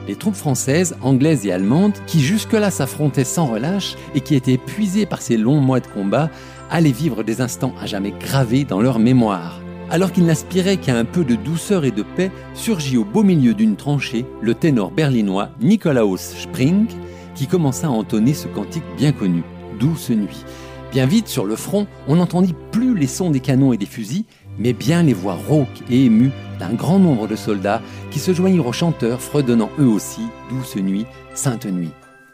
Les 0.09 0.17
troupes 0.17 0.35
françaises, 0.35 0.97
anglaises 1.03 1.47
et 1.47 1.53
allemandes, 1.53 1.95
qui 2.07 2.21
jusque-là 2.21 2.71
s'affrontaient 2.71 3.25
sans 3.25 3.47
relâche 3.47 3.97
et 4.15 4.21
qui 4.21 4.35
étaient 4.35 4.55
épuisées 4.55 5.07
par 5.07 5.23
ces 5.23 5.37
longs 5.37 5.61
mois 5.61 5.81
de 5.81 5.87
combat, 5.87 6.31
allaient 6.71 6.91
vivre 6.91 7.23
des 7.23 7.41
instants 7.41 7.75
à 7.81 7.87
jamais 7.87 8.13
gravés 8.13 8.65
dans 8.65 8.81
leur 8.81 8.99
mémoire. 8.99 9.61
Alors 9.91 10.13
qu'ils 10.13 10.27
n'aspiraient 10.27 10.77
qu'à 10.77 10.97
un 10.97 11.05
peu 11.05 11.25
de 11.25 11.35
douceur 11.35 11.85
et 11.85 11.91
de 11.91 12.03
paix, 12.03 12.31
surgit 12.55 12.97
au 12.97 13.05
beau 13.05 13.23
milieu 13.23 13.55
d'une 13.55 13.77
tranchée 13.77 14.25
le 14.41 14.55
ténor 14.55 14.91
berlinois 14.91 15.51
Nikolaus 15.61 16.17
Spring, 16.17 16.87
qui 17.35 17.47
commença 17.47 17.89
à 17.89 17.91
entonner 17.91 18.35
ce 18.35 18.49
cantique 18.49 18.85
bien 18.97 19.13
connu, 19.13 19.43
Douce 19.81 20.11
nuit. 20.11 20.45
Bien 20.93 21.07
vite, 21.07 21.27
sur 21.27 21.47
le 21.47 21.57
front, 21.57 21.87
on 22.07 22.17
n'entendit 22.17 22.55
plus 22.71 22.97
les 22.97 23.07
sons 23.07 23.31
des 23.31 23.41
canons 23.41 23.73
et 23.73 23.79
des 23.79 23.87
fusils, 23.87 24.25
mais 24.59 24.73
bien 24.73 25.03
les 25.03 25.15
voix 25.15 25.39
rauques 25.49 25.83
et 25.89 26.05
émues 26.05 26.33
d'un 26.59 26.75
grand 26.75 26.99
nombre 26.99 27.27
de 27.27 27.37
soldats 27.37 27.81
qui 28.11 28.19
se 28.19 28.35
joignirent 28.35 28.67
aux 28.67 28.73
chanteurs, 28.73 29.23
fredonnant 29.23 29.71
eux 29.79 29.87
aussi 29.87 30.21
Douce 30.51 30.77
nuit, 30.77 31.07
Sainte 31.35 31.67
nuit. 31.67 31.91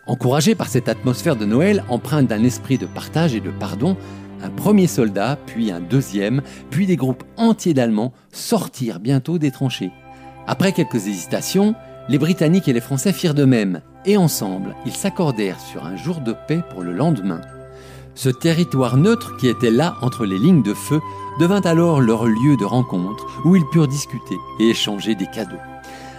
Encouragés 0.06 0.54
par 0.54 0.68
cette 0.68 0.88
atmosphère 0.88 1.36
de 1.36 1.44
Noël, 1.44 1.84
empreinte 1.88 2.26
d'un 2.26 2.42
esprit 2.44 2.78
de 2.78 2.86
partage 2.86 3.34
et 3.34 3.40
de 3.40 3.50
pardon, 3.50 3.96
un 4.42 4.50
premier 4.50 4.86
soldat, 4.86 5.38
puis 5.46 5.70
un 5.70 5.80
deuxième, 5.80 6.42
puis 6.70 6.86
des 6.86 6.96
groupes 6.96 7.24
entiers 7.36 7.74
d'Allemands 7.74 8.12
sortirent 8.32 9.00
bientôt 9.00 9.38
des 9.38 9.50
tranchées. 9.50 9.90
Après 10.46 10.72
quelques 10.72 11.08
hésitations, 11.08 11.74
les 12.08 12.18
Britanniques 12.18 12.68
et 12.68 12.72
les 12.72 12.80
Français 12.80 13.12
firent 13.12 13.34
de 13.34 13.44
même, 13.44 13.80
et 14.04 14.16
ensemble, 14.16 14.74
ils 14.86 14.94
s'accordèrent 14.94 15.60
sur 15.60 15.84
un 15.84 15.96
jour 15.96 16.20
de 16.20 16.34
paix 16.46 16.62
pour 16.70 16.82
le 16.82 16.92
lendemain. 16.92 17.40
Ce 18.14 18.28
territoire 18.28 18.96
neutre 18.96 19.36
qui 19.36 19.48
était 19.48 19.70
là 19.70 19.96
entre 20.00 20.24
les 20.24 20.38
lignes 20.38 20.62
de 20.62 20.72
feu 20.72 21.00
devint 21.38 21.60
alors 21.60 22.00
leur 22.00 22.26
lieu 22.26 22.56
de 22.56 22.64
rencontre 22.64 23.26
où 23.44 23.56
ils 23.56 23.66
purent 23.66 23.88
discuter 23.88 24.36
et 24.58 24.70
échanger 24.70 25.14
des 25.14 25.26
cadeaux. 25.26 25.56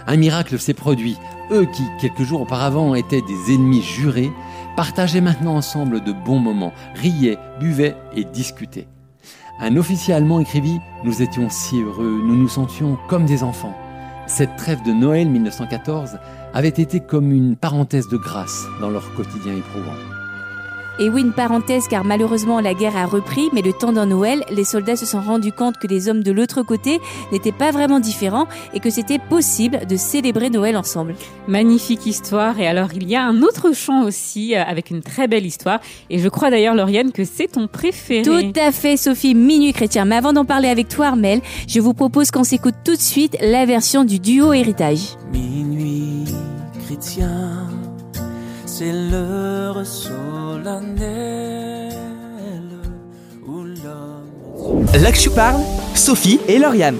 Un 0.06 0.16
miracle 0.16 0.58
s'est 0.58 0.74
produit. 0.74 1.16
Eux 1.50 1.66
qui, 1.66 1.82
quelques 2.00 2.22
jours 2.22 2.42
auparavant, 2.42 2.94
étaient 2.94 3.22
des 3.22 3.54
ennemis 3.54 3.82
jurés, 3.82 4.30
partageaient 4.76 5.20
maintenant 5.20 5.56
ensemble 5.56 6.04
de 6.04 6.12
bons 6.12 6.38
moments, 6.38 6.72
riaient, 6.94 7.38
buvaient 7.58 7.96
et 8.14 8.24
discutaient. 8.24 8.86
Un 9.60 9.76
officier 9.76 10.14
allemand 10.14 10.38
écrivit 10.38 10.78
Nous 11.02 11.20
étions 11.20 11.50
si 11.50 11.82
heureux, 11.82 12.20
nous 12.24 12.36
nous 12.36 12.48
sentions 12.48 12.96
comme 13.08 13.24
des 13.24 13.42
enfants. 13.42 13.74
Cette 14.28 14.56
trêve 14.56 14.82
de 14.84 14.92
Noël 14.92 15.26
1914 15.30 16.18
avait 16.52 16.68
été 16.68 17.00
comme 17.00 17.32
une 17.32 17.56
parenthèse 17.56 18.08
de 18.08 18.18
grâce 18.18 18.66
dans 18.78 18.90
leur 18.90 19.14
quotidien 19.14 19.56
éprouvant. 19.56 20.17
Et 21.00 21.08
oui, 21.10 21.22
une 21.22 21.32
parenthèse, 21.32 21.86
car 21.88 22.04
malheureusement 22.04 22.60
la 22.60 22.74
guerre 22.74 22.96
a 22.96 23.06
repris, 23.06 23.48
mais 23.52 23.62
le 23.62 23.72
temps 23.72 23.92
d'un 23.92 24.06
Noël, 24.06 24.44
les 24.50 24.64
soldats 24.64 24.96
se 24.96 25.06
sont 25.06 25.20
rendus 25.20 25.52
compte 25.52 25.78
que 25.78 25.86
les 25.86 26.08
hommes 26.08 26.22
de 26.22 26.32
l'autre 26.32 26.62
côté 26.62 27.00
n'étaient 27.30 27.52
pas 27.52 27.70
vraiment 27.70 28.00
différents 28.00 28.46
et 28.74 28.80
que 28.80 28.90
c'était 28.90 29.18
possible 29.18 29.86
de 29.88 29.96
célébrer 29.96 30.50
Noël 30.50 30.76
ensemble. 30.76 31.14
Magnifique 31.46 32.06
histoire. 32.06 32.58
Et 32.58 32.66
alors, 32.66 32.88
il 32.94 33.08
y 33.08 33.14
a 33.14 33.24
un 33.24 33.42
autre 33.42 33.72
chant 33.72 34.02
aussi 34.02 34.56
euh, 34.56 34.62
avec 34.64 34.90
une 34.90 35.02
très 35.02 35.28
belle 35.28 35.46
histoire. 35.46 35.80
Et 36.10 36.18
je 36.18 36.28
crois 36.28 36.50
d'ailleurs, 36.50 36.74
Lauriane, 36.74 37.12
que 37.12 37.24
c'est 37.24 37.48
ton 37.48 37.68
préféré. 37.68 38.22
Tout 38.22 38.60
à 38.60 38.72
fait, 38.72 38.96
Sophie, 38.96 39.34
Minuit 39.34 39.72
Chrétien. 39.72 40.04
Mais 40.04 40.16
avant 40.16 40.32
d'en 40.32 40.44
parler 40.44 40.68
avec 40.68 40.88
toi, 40.88 41.06
Armel, 41.06 41.40
je 41.68 41.80
vous 41.80 41.94
propose 41.94 42.30
qu'on 42.30 42.44
s'écoute 42.44 42.74
tout 42.84 42.96
de 42.96 43.00
suite 43.00 43.36
la 43.40 43.66
version 43.66 44.04
du 44.04 44.18
duo 44.18 44.52
Héritage. 44.52 45.16
Minuit 45.32 46.24
chrétien, 46.88 47.67
c'est 48.78 48.92
l'heure 48.92 49.84
solennelle 49.84 50.28
où 53.44 53.64
l'homme. 53.64 54.86
Parle, 55.34 55.60
Sophie 55.96 56.38
et 56.46 56.60
Lauriane. 56.60 56.98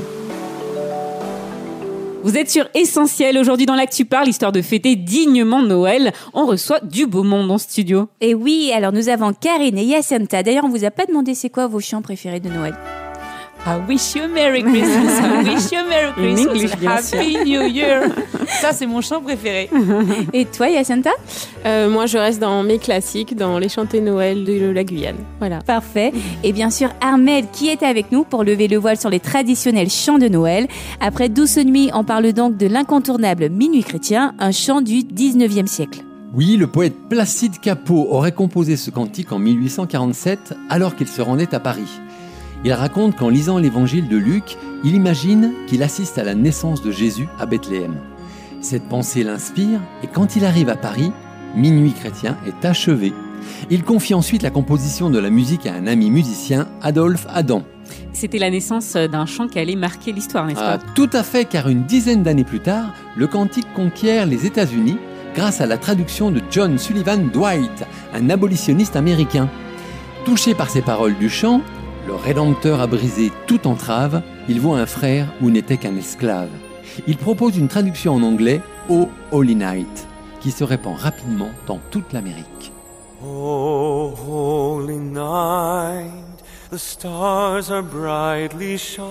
Vous 2.24 2.36
êtes 2.36 2.50
sur 2.50 2.68
Essentiel 2.74 3.38
aujourd'hui 3.38 3.66
dans 3.66 3.76
l'Actu 3.76 4.04
Parle, 4.04 4.26
histoire 4.26 4.50
de 4.50 4.60
fêter 4.60 4.96
dignement 4.96 5.62
Noël. 5.62 6.12
On 6.34 6.46
reçoit 6.46 6.80
du 6.80 7.06
beau 7.06 7.22
monde 7.22 7.48
en 7.48 7.58
studio. 7.58 8.08
Et 8.20 8.34
oui, 8.34 8.72
alors 8.74 8.90
nous 8.90 9.08
avons 9.08 9.32
Karine 9.32 9.78
et 9.78 9.84
Yacenta. 9.84 10.42
D'ailleurs, 10.42 10.64
on 10.64 10.70
vous 10.70 10.84
a 10.84 10.90
pas 10.90 11.06
demandé 11.06 11.36
c'est 11.36 11.48
quoi 11.48 11.68
vos 11.68 11.78
chants 11.78 12.02
préférés 12.02 12.40
de 12.40 12.48
Noël? 12.48 12.74
I 13.66 13.76
wish 13.88 14.14
you 14.14 14.22
a 14.24 14.28
Merry 14.28 14.62
Christmas. 14.62 15.20
I 15.20 15.42
wish 15.54 15.70
you 15.72 15.78
a 15.80 15.84
Merry 15.84 16.08
In 16.08 16.14
Christmas. 16.14 16.54
English, 16.54 16.76
bien 16.78 16.90
Happy 16.90 17.36
New 17.44 17.62
Year. 17.66 18.02
Ça, 18.60 18.72
c'est 18.72 18.86
mon 18.86 19.00
chant 19.02 19.20
préféré. 19.20 19.68
Et 20.32 20.44
toi, 20.46 20.68
Yacenta 20.70 21.10
Euh, 21.66 21.90
moi, 21.90 22.06
je 22.06 22.16
reste 22.16 22.40
dans 22.40 22.62
mes 22.62 22.78
classiques, 22.78 23.36
dans 23.36 23.58
les 23.58 23.68
chantés 23.68 24.00
Noël 24.00 24.44
de 24.44 24.70
la 24.70 24.84
Guyane. 24.84 25.16
Voilà. 25.38 25.58
Parfait. 25.58 26.12
Et 26.44 26.52
bien 26.52 26.70
sûr, 26.70 26.88
Armel 27.00 27.44
qui 27.52 27.68
est 27.68 27.82
avec 27.82 28.10
nous 28.12 28.24
pour 28.24 28.42
lever 28.44 28.68
le 28.68 28.78
voile 28.78 28.96
sur 28.96 29.10
les 29.10 29.20
traditionnels 29.20 29.90
chants 29.90 30.18
de 30.18 30.28
Noël. 30.28 30.66
Après 31.00 31.28
Douce 31.28 31.58
Nuit, 31.58 31.90
on 31.92 32.04
parle 32.04 32.32
donc 32.32 32.56
de 32.56 32.66
l'incontournable 32.66 33.50
Minuit 33.50 33.82
chrétien, 33.82 34.34
un 34.38 34.52
chant 34.52 34.80
du 34.80 35.00
19e 35.00 35.66
siècle. 35.66 36.04
Oui, 36.34 36.56
le 36.56 36.66
poète 36.68 36.94
Placide 37.08 37.58
Capot 37.58 38.06
aurait 38.10 38.32
composé 38.32 38.76
ce 38.76 38.90
cantique 38.90 39.32
en 39.32 39.38
1847 39.38 40.54
alors 40.70 40.94
qu'il 40.94 41.08
se 41.08 41.20
rendait 41.22 41.54
à 41.54 41.60
Paris. 41.60 41.88
Il 42.64 42.72
raconte 42.72 43.16
qu'en 43.16 43.28
lisant 43.28 43.58
l'évangile 43.58 44.08
de 44.08 44.16
Luc, 44.16 44.56
il 44.84 44.94
imagine 44.94 45.52
qu'il 45.66 45.82
assiste 45.82 46.18
à 46.18 46.24
la 46.24 46.34
naissance 46.34 46.82
de 46.82 46.90
Jésus 46.90 47.28
à 47.38 47.46
Bethléem. 47.46 47.94
Cette 48.60 48.88
pensée 48.88 49.22
l'inspire 49.22 49.80
et 50.02 50.08
quand 50.08 50.36
il 50.36 50.44
arrive 50.44 50.68
à 50.68 50.76
Paris, 50.76 51.12
Minuit 51.56 51.92
chrétien 51.92 52.36
est 52.46 52.64
achevé. 52.66 53.12
Il 53.70 53.82
confie 53.82 54.12
ensuite 54.14 54.42
la 54.42 54.50
composition 54.50 55.08
de 55.08 55.18
la 55.18 55.30
musique 55.30 55.66
à 55.66 55.72
un 55.74 55.86
ami 55.86 56.10
musicien, 56.10 56.66
Adolphe 56.82 57.26
Adam. 57.30 57.62
C'était 58.12 58.38
la 58.38 58.50
naissance 58.50 58.94
d'un 58.94 59.24
chant 59.24 59.48
qui 59.48 59.58
allait 59.58 59.76
marquer 59.76 60.12
l'histoire, 60.12 60.46
n'est-ce 60.46 60.60
Ah, 60.62 60.76
pas? 60.78 60.84
tout 60.94 61.08
à 61.12 61.22
fait, 61.22 61.46
car 61.46 61.68
une 61.68 61.84
dizaine 61.84 62.22
d'années 62.22 62.44
plus 62.44 62.60
tard, 62.60 62.92
le 63.16 63.26
cantique 63.26 63.72
conquiert 63.74 64.26
les 64.26 64.44
États-Unis 64.44 64.98
grâce 65.34 65.60
à 65.62 65.66
la 65.66 65.78
traduction 65.78 66.30
de 66.30 66.42
John 66.50 66.76
Sullivan 66.78 67.30
Dwight, 67.32 67.84
un 68.12 68.28
abolitionniste 68.28 68.96
américain. 68.96 69.48
Touché 70.24 70.54
par 70.54 70.68
ces 70.68 70.82
paroles 70.82 71.16
du 71.16 71.30
chant, 71.30 71.62
le 72.08 72.14
Rédempteur 72.14 72.80
a 72.80 72.86
brisé 72.86 73.30
toute 73.46 73.66
entrave, 73.66 74.22
il 74.48 74.62
voit 74.62 74.78
un 74.78 74.86
frère 74.86 75.26
où 75.42 75.50
n'était 75.50 75.76
qu'un 75.76 75.94
esclave. 75.94 76.48
Il 77.06 77.18
propose 77.18 77.58
une 77.58 77.68
traduction 77.68 78.14
en 78.14 78.22
anglais, 78.22 78.62
O 78.88 79.10
Holy 79.30 79.54
Night, 79.54 80.08
qui 80.40 80.50
se 80.50 80.64
répand 80.64 80.96
rapidement 80.96 81.50
dans 81.66 81.78
toute 81.90 82.14
l'Amérique. 82.14 82.72
Oh, 83.22 84.14
holy 84.26 84.96
night, 84.96 86.08
the 86.70 86.78
stars 86.78 87.70
are 87.70 87.82
brightly 87.82 88.78
shining. 88.78 89.02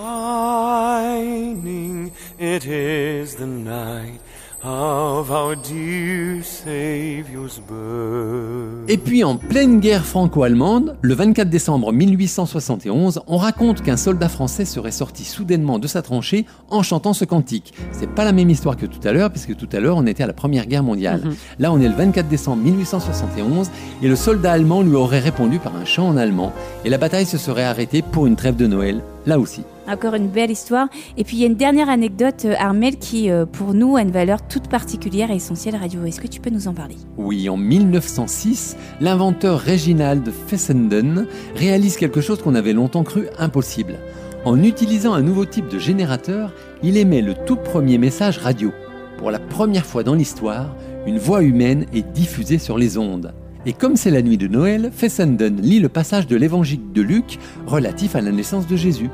It 2.40 2.66
is 2.66 3.36
the 3.36 3.46
night 3.46 4.22
of 4.64 5.30
our 5.30 5.56
dear 5.56 6.44
Savior's 6.44 7.62
birth. 7.70 8.90
Et 8.90 8.98
puis 8.98 9.24
en 9.24 9.36
pleine 9.38 9.80
guerre 9.80 10.06
franco-allemande, 10.06 10.96
le 11.02 11.14
24 11.14 11.50
décembre 11.50 11.94
1871, 11.94 13.22
on 13.28 13.38
raconte 13.38 13.82
qu'un 13.84 13.98
soldat 13.98 14.30
français 14.30 14.66
serait 14.66 14.92
sorti 14.92 15.24
soudainement 15.24 15.80
de 15.80 15.88
sa 15.88 16.02
tranchée 16.02 16.46
en 16.70 16.84
chantant 16.84 17.14
ce 17.14 17.26
cantique. 17.26 17.74
C'est 17.92 18.10
pas 18.10 18.26
la 18.26 18.32
même 18.32 18.50
histoire 18.50 18.78
que 18.78 18.86
tout 18.86 19.06
à 19.08 19.12
l'heure, 19.12 19.30
puisque 19.30 19.56
tout 19.56 19.70
à 19.72 19.80
l'heure 19.80 19.98
on 19.98 20.06
était 20.06 20.24
à 20.24 20.28
la 20.28 20.34
Première 20.34 20.66
Guerre 20.66 20.84
mondiale. 20.84 21.22
Mhm. 21.24 21.36
Là 21.60 21.72
on 21.72 21.80
est 21.80 21.88
le 21.88 21.96
24 21.96 22.28
décembre 22.28 22.64
1871 22.64 23.70
et 24.02 24.08
le 24.08 24.16
soldat 24.16 24.54
allemand 24.54 24.82
lui 24.82 24.96
aurait 24.96 25.20
répondu 25.20 25.60
par 25.60 25.76
un 25.76 25.86
chant 25.86 26.08
en 26.08 26.18
allemand 26.18 26.54
et 26.86 26.90
la 26.90 26.98
bataille 26.98 27.26
se 27.26 27.38
serait 27.38 27.64
arrêtée 27.64 28.02
pour 28.02 28.26
une 28.28 28.36
trêve 28.36 28.56
de 28.56 28.68
Noël, 28.68 29.02
là 29.28 29.38
aussi. 29.38 29.64
Encore 29.88 30.16
une 30.16 30.30
belle 30.30 30.50
histoire. 30.50 30.88
Et 31.18 31.24
puis 31.24 31.38
il 31.38 31.40
y 31.42 31.44
a 31.44 31.48
une 31.48 31.56
dernière 31.56 31.90
anecdote, 31.90 32.46
euh, 32.46 32.56
Armel, 32.58 32.98
qui 32.98 33.30
euh, 33.30 33.46
pour 33.46 33.74
nous 33.74 33.96
a 33.96 34.02
une 34.02 34.12
valeur 34.12 34.48
toute 34.48 34.68
particulière 34.68 35.30
et 35.30 35.36
essentielle 35.36 35.76
radio. 35.76 36.04
Est-ce 36.06 36.20
que 36.20 36.28
tu 36.28 36.40
peux 36.40 36.50
nous 36.50 36.68
en 36.68 36.74
parler? 36.74 36.96
Oui, 37.18 37.48
en 37.50 37.58
1906, 37.58 38.76
l'inventeur 39.02 39.64
Reginald 39.64 40.32
Fessenden 40.48 41.28
réalise 41.56 41.98
quelque 41.98 42.22
chose 42.22 42.42
qu'on 42.42 42.56
avait 42.56 42.74
longtemps 42.74 43.04
cru 43.04 43.28
impossible. 43.38 44.00
En 44.46 44.64
utilisant 44.64 45.14
un 45.14 45.22
nouveau 45.22 45.46
type 45.46 45.68
de 45.68 45.78
générateur, 45.78 46.54
il 46.82 46.98
émet 46.98 47.22
le 47.22 47.34
tout 47.46 47.58
premier 47.58 47.98
message 47.98 48.38
radio. 48.38 48.72
Pour 49.18 49.32
la 49.32 49.40
première 49.40 49.86
fois 49.86 50.04
dans 50.04 50.14
l'histoire, 50.14 50.76
une 51.06 51.18
voix 51.18 51.42
humaine 51.44 51.86
est 51.94 52.08
diffusée 52.14 52.60
sur 52.60 52.78
les 52.78 52.98
ondes. 52.98 53.34
Et 53.68 53.74
comme 53.74 53.98
c'est 53.98 54.12
la 54.12 54.22
nuit 54.22 54.38
de 54.38 54.48
Noël, 54.48 54.92
Fessenden 54.96 55.60
lit 55.62 55.82
le 55.82 55.90
passage 55.90 56.26
de 56.26 56.38
l'évangile 56.38 56.94
de 56.94 57.02
Luc 57.02 57.38
relatif 57.66 58.16
à 58.16 58.22
la 58.22 58.32
naissance 58.32 58.66
de 58.66 58.78
Jésus. 58.78 59.10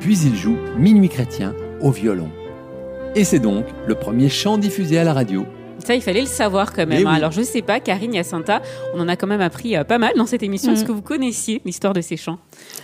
Puis 0.00 0.18
il 0.18 0.36
joue 0.36 0.58
Minuit 0.78 1.08
chrétien 1.08 1.54
au 1.80 1.90
violon. 1.90 2.28
Et 3.14 3.24
c'est 3.24 3.38
donc 3.38 3.64
le 3.86 3.94
premier 3.94 4.28
chant 4.28 4.58
diffusé 4.58 4.98
à 4.98 5.04
la 5.04 5.14
radio. 5.14 5.46
Ça, 5.86 5.94
il 5.94 6.02
fallait 6.02 6.22
le 6.22 6.26
savoir 6.26 6.72
quand 6.72 6.84
même. 6.84 7.02
Eh 7.02 7.06
hein. 7.06 7.10
oui. 7.12 7.16
Alors, 7.16 7.30
je 7.30 7.42
sais 7.42 7.62
pas, 7.62 7.78
Karine 7.78 8.12
Yacintha, 8.12 8.60
on 8.92 8.98
en 8.98 9.06
a 9.06 9.14
quand 9.14 9.28
même 9.28 9.40
appris 9.40 9.76
euh, 9.76 9.84
pas 9.84 9.98
mal 9.98 10.14
dans 10.16 10.26
cette 10.26 10.42
émission. 10.42 10.72
Mm. 10.72 10.74
Est-ce 10.74 10.84
que 10.84 10.90
vous 10.90 11.00
connaissiez 11.00 11.62
l'histoire 11.64 11.92
de 11.92 12.00
ces 12.00 12.16
chants? 12.16 12.38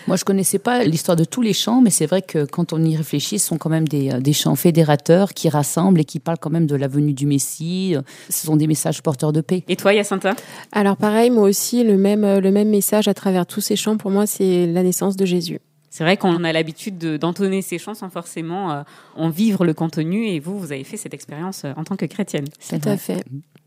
Moi, 0.06 0.16
je 0.16 0.24
connaissais 0.24 0.60
pas 0.60 0.84
l'histoire 0.84 1.16
de 1.16 1.24
tous 1.24 1.42
les 1.42 1.52
chants, 1.52 1.80
mais 1.80 1.90
c'est 1.90 2.06
vrai 2.06 2.22
que 2.22 2.44
quand 2.44 2.72
on 2.72 2.80
y 2.80 2.96
réfléchit, 2.96 3.40
ce 3.40 3.48
sont 3.48 3.58
quand 3.58 3.70
même 3.70 3.88
des, 3.88 4.12
euh, 4.12 4.20
des 4.20 4.32
chants 4.32 4.54
fédérateurs 4.54 5.34
qui 5.34 5.48
rassemblent 5.48 5.98
et 5.98 6.04
qui 6.04 6.20
parlent 6.20 6.38
quand 6.38 6.50
même 6.50 6.68
de 6.68 6.76
la 6.76 6.86
venue 6.86 7.12
du 7.12 7.26
Messie. 7.26 7.96
Ce 8.30 8.46
sont 8.46 8.54
des 8.54 8.68
messages 8.68 9.02
porteurs 9.02 9.32
de 9.32 9.40
paix. 9.40 9.64
Et 9.66 9.74
toi, 9.74 9.92
Yacintha 9.92 10.36
Alors 10.70 10.96
pareil, 10.96 11.30
moi 11.30 11.48
aussi, 11.48 11.82
le 11.82 11.96
même, 11.96 12.22
euh, 12.22 12.40
le 12.40 12.52
même 12.52 12.68
message 12.68 13.08
à 13.08 13.14
travers 13.14 13.46
tous 13.46 13.60
ces 13.60 13.74
chants, 13.74 13.96
pour 13.96 14.12
moi, 14.12 14.26
c'est 14.26 14.66
la 14.66 14.84
naissance 14.84 15.16
de 15.16 15.26
Jésus. 15.26 15.58
C'est 15.94 16.04
vrai 16.04 16.16
qu'on 16.16 16.42
a 16.42 16.52
l'habitude 16.54 16.96
de- 16.96 17.18
d'entonner 17.18 17.60
ces 17.60 17.76
chants 17.78 17.92
sans 17.92 18.08
forcément 18.08 18.72
euh, 18.72 18.82
en 19.14 19.28
vivre 19.28 19.66
le 19.66 19.74
contenu. 19.74 20.26
Et 20.26 20.40
vous, 20.40 20.58
vous 20.58 20.72
avez 20.72 20.84
fait 20.84 20.96
cette 20.96 21.12
expérience 21.12 21.66
euh, 21.66 21.72
en 21.76 21.84
tant 21.84 21.96
que 21.96 22.06
chrétienne. 22.06 22.46
C'est 22.58 22.80
Tout 22.80 22.88
à 22.88 22.96
fait. 22.96 23.22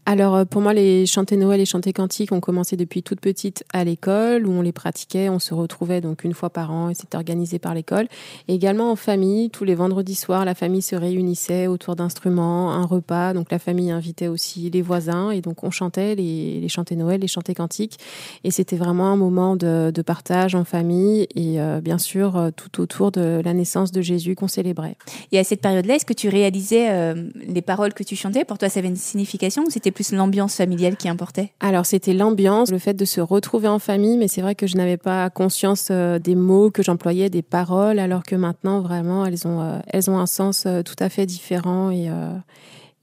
Alors 0.08 0.36
euh, 0.36 0.46
pour 0.46 0.62
moi, 0.62 0.72
les 0.72 1.08
chanter 1.08 1.36
Noël 1.36 1.60
et 1.60 1.66
chanter 1.66 1.92
cantiques 1.92 2.32
ont 2.32 2.40
commencé 2.40 2.78
depuis 2.78 3.02
toute 3.02 3.20
petite 3.20 3.64
à 3.74 3.84
l'école 3.84 4.46
où 4.46 4.52
on 4.52 4.62
les 4.62 4.72
pratiquait, 4.72 5.30
on 5.30 5.40
se 5.40 5.56
retrouvait 5.56 6.00
donc 6.00 6.24
une 6.24 6.36
fois 6.36 6.52
par 6.52 6.72
an 6.72 6.90
et 6.90 6.94
c'était 6.94 7.16
organisé 7.16 7.58
par 7.58 7.74
l'école. 7.74 8.08
Également 8.48 8.92
en 8.92 8.96
famille, 8.96 9.50
tous 9.50 9.64
les 9.64 9.74
vendredis 9.74 10.14
soirs, 10.14 10.46
la 10.46 10.54
famille 10.54 10.84
se 10.84 10.96
réunissait 10.96 11.66
autour 11.66 11.96
d'instruments, 11.96 12.72
un 12.72 12.86
repas. 12.86 13.34
Donc 13.34 13.52
la 13.52 13.58
famille 13.58 13.90
invitait 13.90 14.28
aussi 14.28 14.70
les 14.70 14.84
voisins 14.84 15.32
et 15.32 15.42
donc 15.42 15.64
on 15.64 15.72
chantait 15.72 16.14
les, 16.14 16.60
les 16.60 16.70
chanter 16.70 16.96
Noël, 16.96 17.22
les 17.22 17.28
chanter 17.28 17.56
cantiques. 17.56 17.98
Et 18.44 18.52
c'était 18.52 18.78
vraiment 18.78 19.08
un 19.08 19.16
moment 19.16 19.56
de, 19.56 19.92
partage 20.06 20.54
en 20.54 20.66
famille 20.66 21.28
et 21.34 21.60
euh, 21.60 21.82
bien 21.82 21.98
sûr 21.98 22.38
euh, 22.38 22.52
tout 22.56 22.80
autour 22.80 23.12
de 23.12 23.42
la 23.44 23.56
naissance 23.56 23.92
de 23.92 24.02
Jésus 24.02 24.36
qu'on 24.36 24.48
célébrait. 24.48 24.98
Et 25.32 25.40
à 25.40 25.44
cette 25.44 25.62
période-là, 25.62 25.96
est-ce 25.96 26.06
que 26.06 26.14
tu 26.14 26.30
réalisais 26.30 27.16
les 27.48 27.62
paroles 27.64 27.94
que 27.96 28.04
tu 28.04 28.16
chantais? 28.16 28.46
Pour 28.46 28.60
toi, 28.60 28.70
ça 28.70 28.80
avait 28.80 28.90
une 28.90 28.96
signification 28.96 29.64
ou 29.64 29.72
c'était 29.72 29.95
plus 29.96 30.12
l'ambiance 30.12 30.58
familiale 30.58 30.98
qui 30.98 31.10
importait 31.10 31.54
Alors 31.60 31.88
c'était 31.88 32.14
l'ambiance, 32.14 32.70
le 32.70 32.78
fait 32.78 32.94
de 32.94 33.06
se 33.06 33.22
retrouver 33.22 33.68
en 33.68 33.80
famille, 33.80 34.18
mais 34.18 34.28
c'est 34.28 34.42
vrai 34.42 34.54
que 34.54 34.68
je 34.68 34.78
n'avais 34.78 34.98
pas 34.98 35.32
conscience 35.32 35.88
euh, 35.90 36.20
des 36.20 36.36
mots 36.36 36.70
que 36.70 36.84
j'employais, 36.84 37.32
des 37.32 37.42
paroles, 37.42 37.98
alors 37.98 38.22
que 38.22 38.36
maintenant 38.36 38.82
vraiment 38.82 39.26
elles 39.26 39.48
ont 39.48 39.62
euh, 39.62 39.80
elles 39.88 40.10
ont 40.12 40.20
un 40.20 40.28
sens 40.28 40.66
euh, 40.68 40.84
tout 40.84 40.96
à 41.00 41.10
fait 41.10 41.26
différent 41.26 41.90
et 41.90 42.10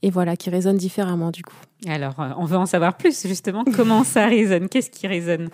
et 0.02 0.10
voilà 0.10 0.36
qui 0.36 0.50
résonne 0.50 0.76
différemment 0.76 1.30
du 1.30 1.42
coup. 1.42 1.54
Alors, 1.88 2.20
euh, 2.20 2.30
on 2.36 2.44
veut 2.44 2.56
en 2.56 2.66
savoir 2.66 2.96
plus, 2.96 3.26
justement. 3.26 3.64
Comment 3.74 4.04
ça 4.04 4.26
résonne? 4.26 4.68
Qu'est-ce 4.68 4.90
qui 4.90 5.06
résonne 5.06 5.48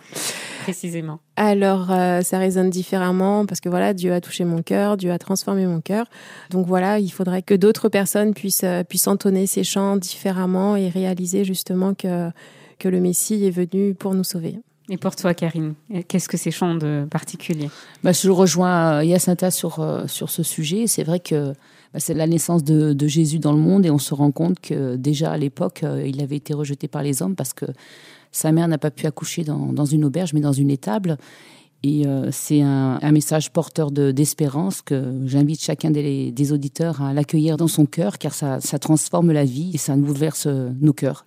précisément? 0.62 1.20
Alors 1.36 1.90
euh, 1.90 2.20
ça 2.20 2.38
résonne 2.38 2.68
différemment 2.68 3.46
parce 3.46 3.60
que 3.60 3.68
voilà 3.68 3.94
Dieu 3.94 4.12
a 4.12 4.20
touché 4.20 4.44
mon 4.44 4.62
cœur, 4.62 4.96
Dieu 4.96 5.10
a 5.10 5.18
transformé 5.18 5.66
mon 5.66 5.80
cœur. 5.80 6.06
Donc 6.50 6.66
voilà, 6.66 6.98
il 6.98 7.10
faudrait 7.10 7.42
que 7.42 7.54
d'autres 7.54 7.88
personnes 7.88 8.34
puissent 8.34 8.64
euh, 8.64 8.84
puissent 8.84 9.06
entonner 9.06 9.46
ces 9.46 9.64
chants 9.64 9.96
différemment 9.96 10.76
et 10.76 10.88
réaliser 10.88 11.44
justement 11.44 11.94
que 11.94 12.30
que 12.78 12.88
le 12.88 13.00
Messie 13.00 13.44
est 13.46 13.50
venu 13.50 13.94
pour 13.94 14.14
nous 14.14 14.24
sauver. 14.24 14.60
Et 14.90 14.96
pour 14.96 15.14
toi, 15.16 15.34
Karine, 15.34 15.74
qu'est-ce 16.08 16.28
que 16.30 16.38
ces 16.38 16.50
chants 16.50 16.74
de 16.74 17.06
particulier? 17.10 17.68
Bah, 18.02 18.12
je 18.12 18.30
rejoins 18.30 19.02
Hyacintha 19.02 19.50
sur, 19.50 20.04
sur 20.06 20.30
ce 20.30 20.42
sujet. 20.42 20.86
C'est 20.86 21.02
vrai 21.02 21.20
que 21.20 21.52
c'est 21.96 22.14
la 22.14 22.26
naissance 22.26 22.64
de, 22.64 23.06
Jésus 23.06 23.38
dans 23.38 23.52
le 23.52 23.58
monde 23.58 23.86
et 23.86 23.90
on 23.90 23.98
se 23.98 24.14
rend 24.14 24.30
compte 24.30 24.60
que 24.60 24.96
déjà 24.96 25.32
à 25.32 25.36
l'époque, 25.36 25.82
euh, 25.82 26.06
il 26.06 26.20
avait 26.20 26.36
été 26.36 26.54
rejeté 26.54 26.88
par 26.88 27.02
les 27.02 27.22
hommes 27.22 27.34
parce 27.34 27.52
que 27.52 27.66
sa 28.30 28.52
mère 28.52 28.68
n'a 28.68 28.78
pas 28.78 28.90
pu 28.90 29.06
accoucher 29.06 29.42
dans 29.44 29.84
une 29.86 30.04
auberge 30.04 30.34
mais 30.34 30.40
dans 30.40 30.52
une 30.52 30.70
étable. 30.70 31.16
Et 31.84 32.06
euh, 32.08 32.30
c'est 32.32 32.60
un, 32.60 32.98
un 33.00 33.12
message 33.12 33.52
porteur 33.52 33.92
de- 33.92 34.10
d'espérance 34.10 34.82
que 34.82 35.12
j'invite 35.26 35.62
chacun 35.62 35.92
des, 35.92 36.32
des 36.32 36.52
auditeurs 36.52 37.00
à 37.02 37.12
l'accueillir 37.12 37.56
dans 37.56 37.68
son 37.68 37.86
cœur 37.86 38.18
car 38.18 38.34
ça, 38.34 38.60
ça 38.60 38.80
transforme 38.80 39.30
la 39.30 39.44
vie 39.44 39.70
et 39.74 39.78
ça 39.78 39.94
bouleverse 39.94 40.46
euh, 40.48 40.70
nos 40.80 40.92
cœurs. 40.92 41.24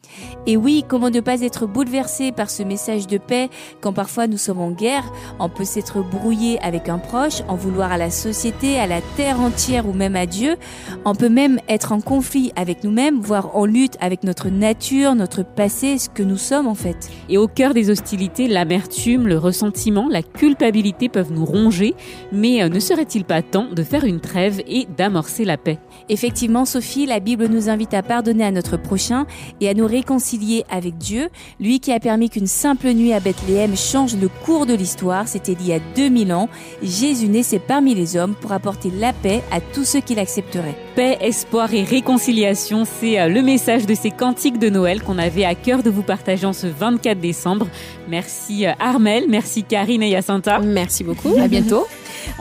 Et 0.48 0.58
oui, 0.58 0.84
comment 0.86 1.10
ne 1.10 1.22
pas 1.22 1.40
être 1.42 1.68
bouleversé 1.68 2.34
par 2.34 2.50
ce 2.50 2.64
message 2.64 3.08
de 3.08 3.18
paix 3.18 3.50
quand 3.80 3.94
parfois 3.94 4.28
nous 4.28 4.38
sommes 4.38 4.60
en 4.60 4.72
guerre? 4.72 5.10
On 5.40 5.48
peut 5.48 5.64
s'être 5.64 6.02
brouillé 6.02 6.60
avec 6.60 6.90
un 6.90 6.98
proche, 6.98 7.44
en 7.48 7.56
vouloir 7.56 7.94
à 7.94 7.98
la 7.98 8.10
société, 8.10 8.78
à 8.78 8.88
la 8.88 9.00
terre 9.16 9.40
entière 9.40 9.88
ou 9.88 9.94
même 9.94 10.18
à 10.18 10.26
Dieu. 10.26 10.58
On 11.06 11.16
peut 11.16 11.30
même 11.30 11.60
être 11.70 11.94
en 11.94 12.02
conflit 12.02 12.52
avec 12.58 12.84
nous-mêmes, 12.84 13.22
voire 13.22 13.56
en 13.56 13.66
lutte 13.66 13.96
avec 14.02 14.24
notre 14.26 14.50
nature, 14.50 15.16
notre 15.16 15.44
passé, 15.44 15.98
ce 15.98 16.10
que 16.10 16.24
nous 16.24 16.36
sommes 16.38 16.68
en 16.68 16.76
fait. 16.76 17.10
Et 17.30 17.38
au 17.38 17.48
cœur 17.48 17.74
des 17.74 17.90
hostilités, 17.90 18.50
l'amertume, 18.50 19.28
le 19.28 19.38
ressentiment, 19.38 20.10
la 20.10 20.22
culpabilité 20.42 21.08
peuvent 21.08 21.32
nous 21.32 21.46
ronger. 21.46 21.94
Mais 22.32 22.64
euh, 22.64 22.70
ne 22.70 22.80
serait-il 22.80 23.26
pas 23.26 23.44
temps 23.44 23.68
de 23.72 23.84
faire 23.84 24.06
une 24.06 24.20
trêve 24.20 24.64
et 24.68 24.88
d'amorcer 24.98 25.46
la 25.46 25.56
paix? 25.56 25.78
Effectivement, 26.12 26.66
Sophie, 26.66 27.06
la 27.06 27.22
Bible 27.22 27.48
nous 27.48 27.70
invite 27.70 27.94
à 27.94 28.04
pardonner 28.04 28.44
à 28.44 28.52
notre 28.52 28.76
prochain 28.76 29.26
et 29.62 29.70
à 29.70 29.74
nous 29.74 29.88
réconcilier 29.88 30.66
avec 30.70 30.98
Dieu, 30.98 31.30
lui 31.62 31.80
qui 31.80 31.94
a 31.94 32.02
permis 32.02 32.30
qu'une 32.30 32.48
simple 32.48 32.92
nuit 32.92 33.14
à 33.14 33.22
Bethléem 33.22 33.78
change 33.78 34.18
le 34.18 34.28
cours 34.28 34.66
de 34.66 34.74
l'histoire. 34.74 35.30
C'était 35.30 35.54
il 35.54 35.66
y 35.66 35.72
a 35.72 35.80
2000 35.96 36.34
ans. 36.34 36.50
Jésus 36.84 37.30
naissait 37.30 37.60
parmi 37.60 37.96
les 37.96 38.18
hommes 38.18 38.36
pour 38.36 38.52
apporter 38.52 38.92
la 39.00 39.14
paix 39.14 39.42
à 39.54 39.62
tous 39.62 39.86
ceux 39.86 40.02
qui 40.02 40.14
l'accepteraient. 40.14 40.76
Paix, 40.98 41.18
espoir 41.22 41.74
et 41.74 41.84
réconciliation, 41.84 42.84
c'est 42.84 43.18
euh, 43.18 43.30
le 43.30 43.42
message 43.42 43.86
de 43.86 43.96
ces 43.96 44.12
cantiques 44.12 44.60
de 44.60 44.70
Noël 44.70 45.02
qu'on 45.02 45.18
avait 45.18 45.46
à 45.46 45.56
cœur 45.56 45.82
de 45.82 45.90
vous 45.90 46.04
partager 46.04 46.46
en 46.46 46.52
ce 46.52 46.68
24 46.68 47.22
décembre. 47.22 47.68
Merci 48.10 48.68
euh, 48.68 48.74
Armel, 48.82 49.28
merci 49.30 49.64
Karine 49.64 50.04
et 50.04 50.10
Yacintha. 50.10 50.60
Merci 50.60 51.06
beaucoup. 51.06 51.38
À 51.40 51.48
bientôt. 51.48 51.88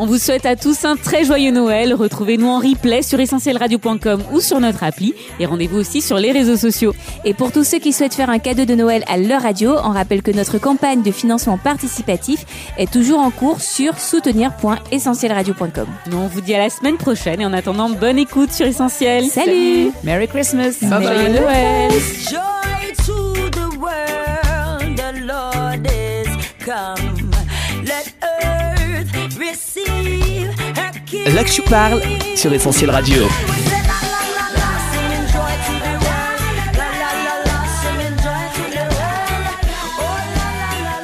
On 0.02 0.06
vous 0.06 0.16
souhaite 0.16 0.46
à 0.46 0.56
tous 0.56 0.86
un 0.86 0.96
très 0.96 1.24
joyeux 1.24 1.50
Noël. 1.50 1.92
Retrouvez-nous 1.92 2.48
en 2.48 2.58
replay 2.58 3.02
sur 3.02 3.20
essentielradio.com 3.20 4.22
ou 4.32 4.40
sur 4.40 4.58
notre 4.58 4.82
appli 4.82 5.14
et 5.38 5.44
rendez-vous 5.44 5.76
aussi 5.76 6.00
sur 6.00 6.16
les 6.16 6.32
réseaux 6.32 6.56
sociaux. 6.56 6.94
Et 7.26 7.34
pour 7.34 7.52
tous 7.52 7.64
ceux 7.64 7.78
qui 7.78 7.92
souhaitent 7.92 8.14
faire 8.14 8.30
un 8.30 8.38
cadeau 8.38 8.64
de 8.64 8.74
Noël 8.74 9.04
à 9.08 9.18
leur 9.18 9.42
radio, 9.42 9.72
on 9.84 9.90
rappelle 9.90 10.22
que 10.22 10.30
notre 10.30 10.56
campagne 10.56 11.02
de 11.02 11.10
financement 11.10 11.58
participatif 11.58 12.46
est 12.78 12.90
toujours 12.90 13.18
en 13.18 13.30
cours 13.30 13.60
sur 13.60 13.98
soutenir.essentielradio.com. 13.98 15.86
Nous, 16.06 16.16
on 16.16 16.28
vous 16.28 16.40
dit 16.40 16.54
à 16.54 16.60
la 16.60 16.70
semaine 16.70 16.96
prochaine 16.96 17.42
et 17.42 17.44
en 17.44 17.52
attendant, 17.52 17.90
bonne 17.90 18.16
écoute 18.16 18.52
sur 18.52 18.64
Essentiel. 18.64 19.26
Salut 19.26 19.92
Merry 20.02 20.28
Christmas. 20.28 20.78
Joyeux 20.80 21.28
Noël 21.28 21.90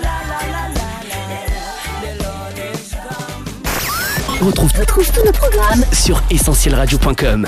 la 0.03 0.69
la, 0.75 0.85
the 2.03 2.13
Lord 2.23 2.59
is 2.59 2.93
come. 2.93 4.47
Retrouve, 4.47 4.73
retrouve 4.79 5.11
tous 5.11 5.25
nos 5.25 5.33
programmes 5.33 5.85
sur 5.93 6.23
essentielradio.com. 6.31 7.47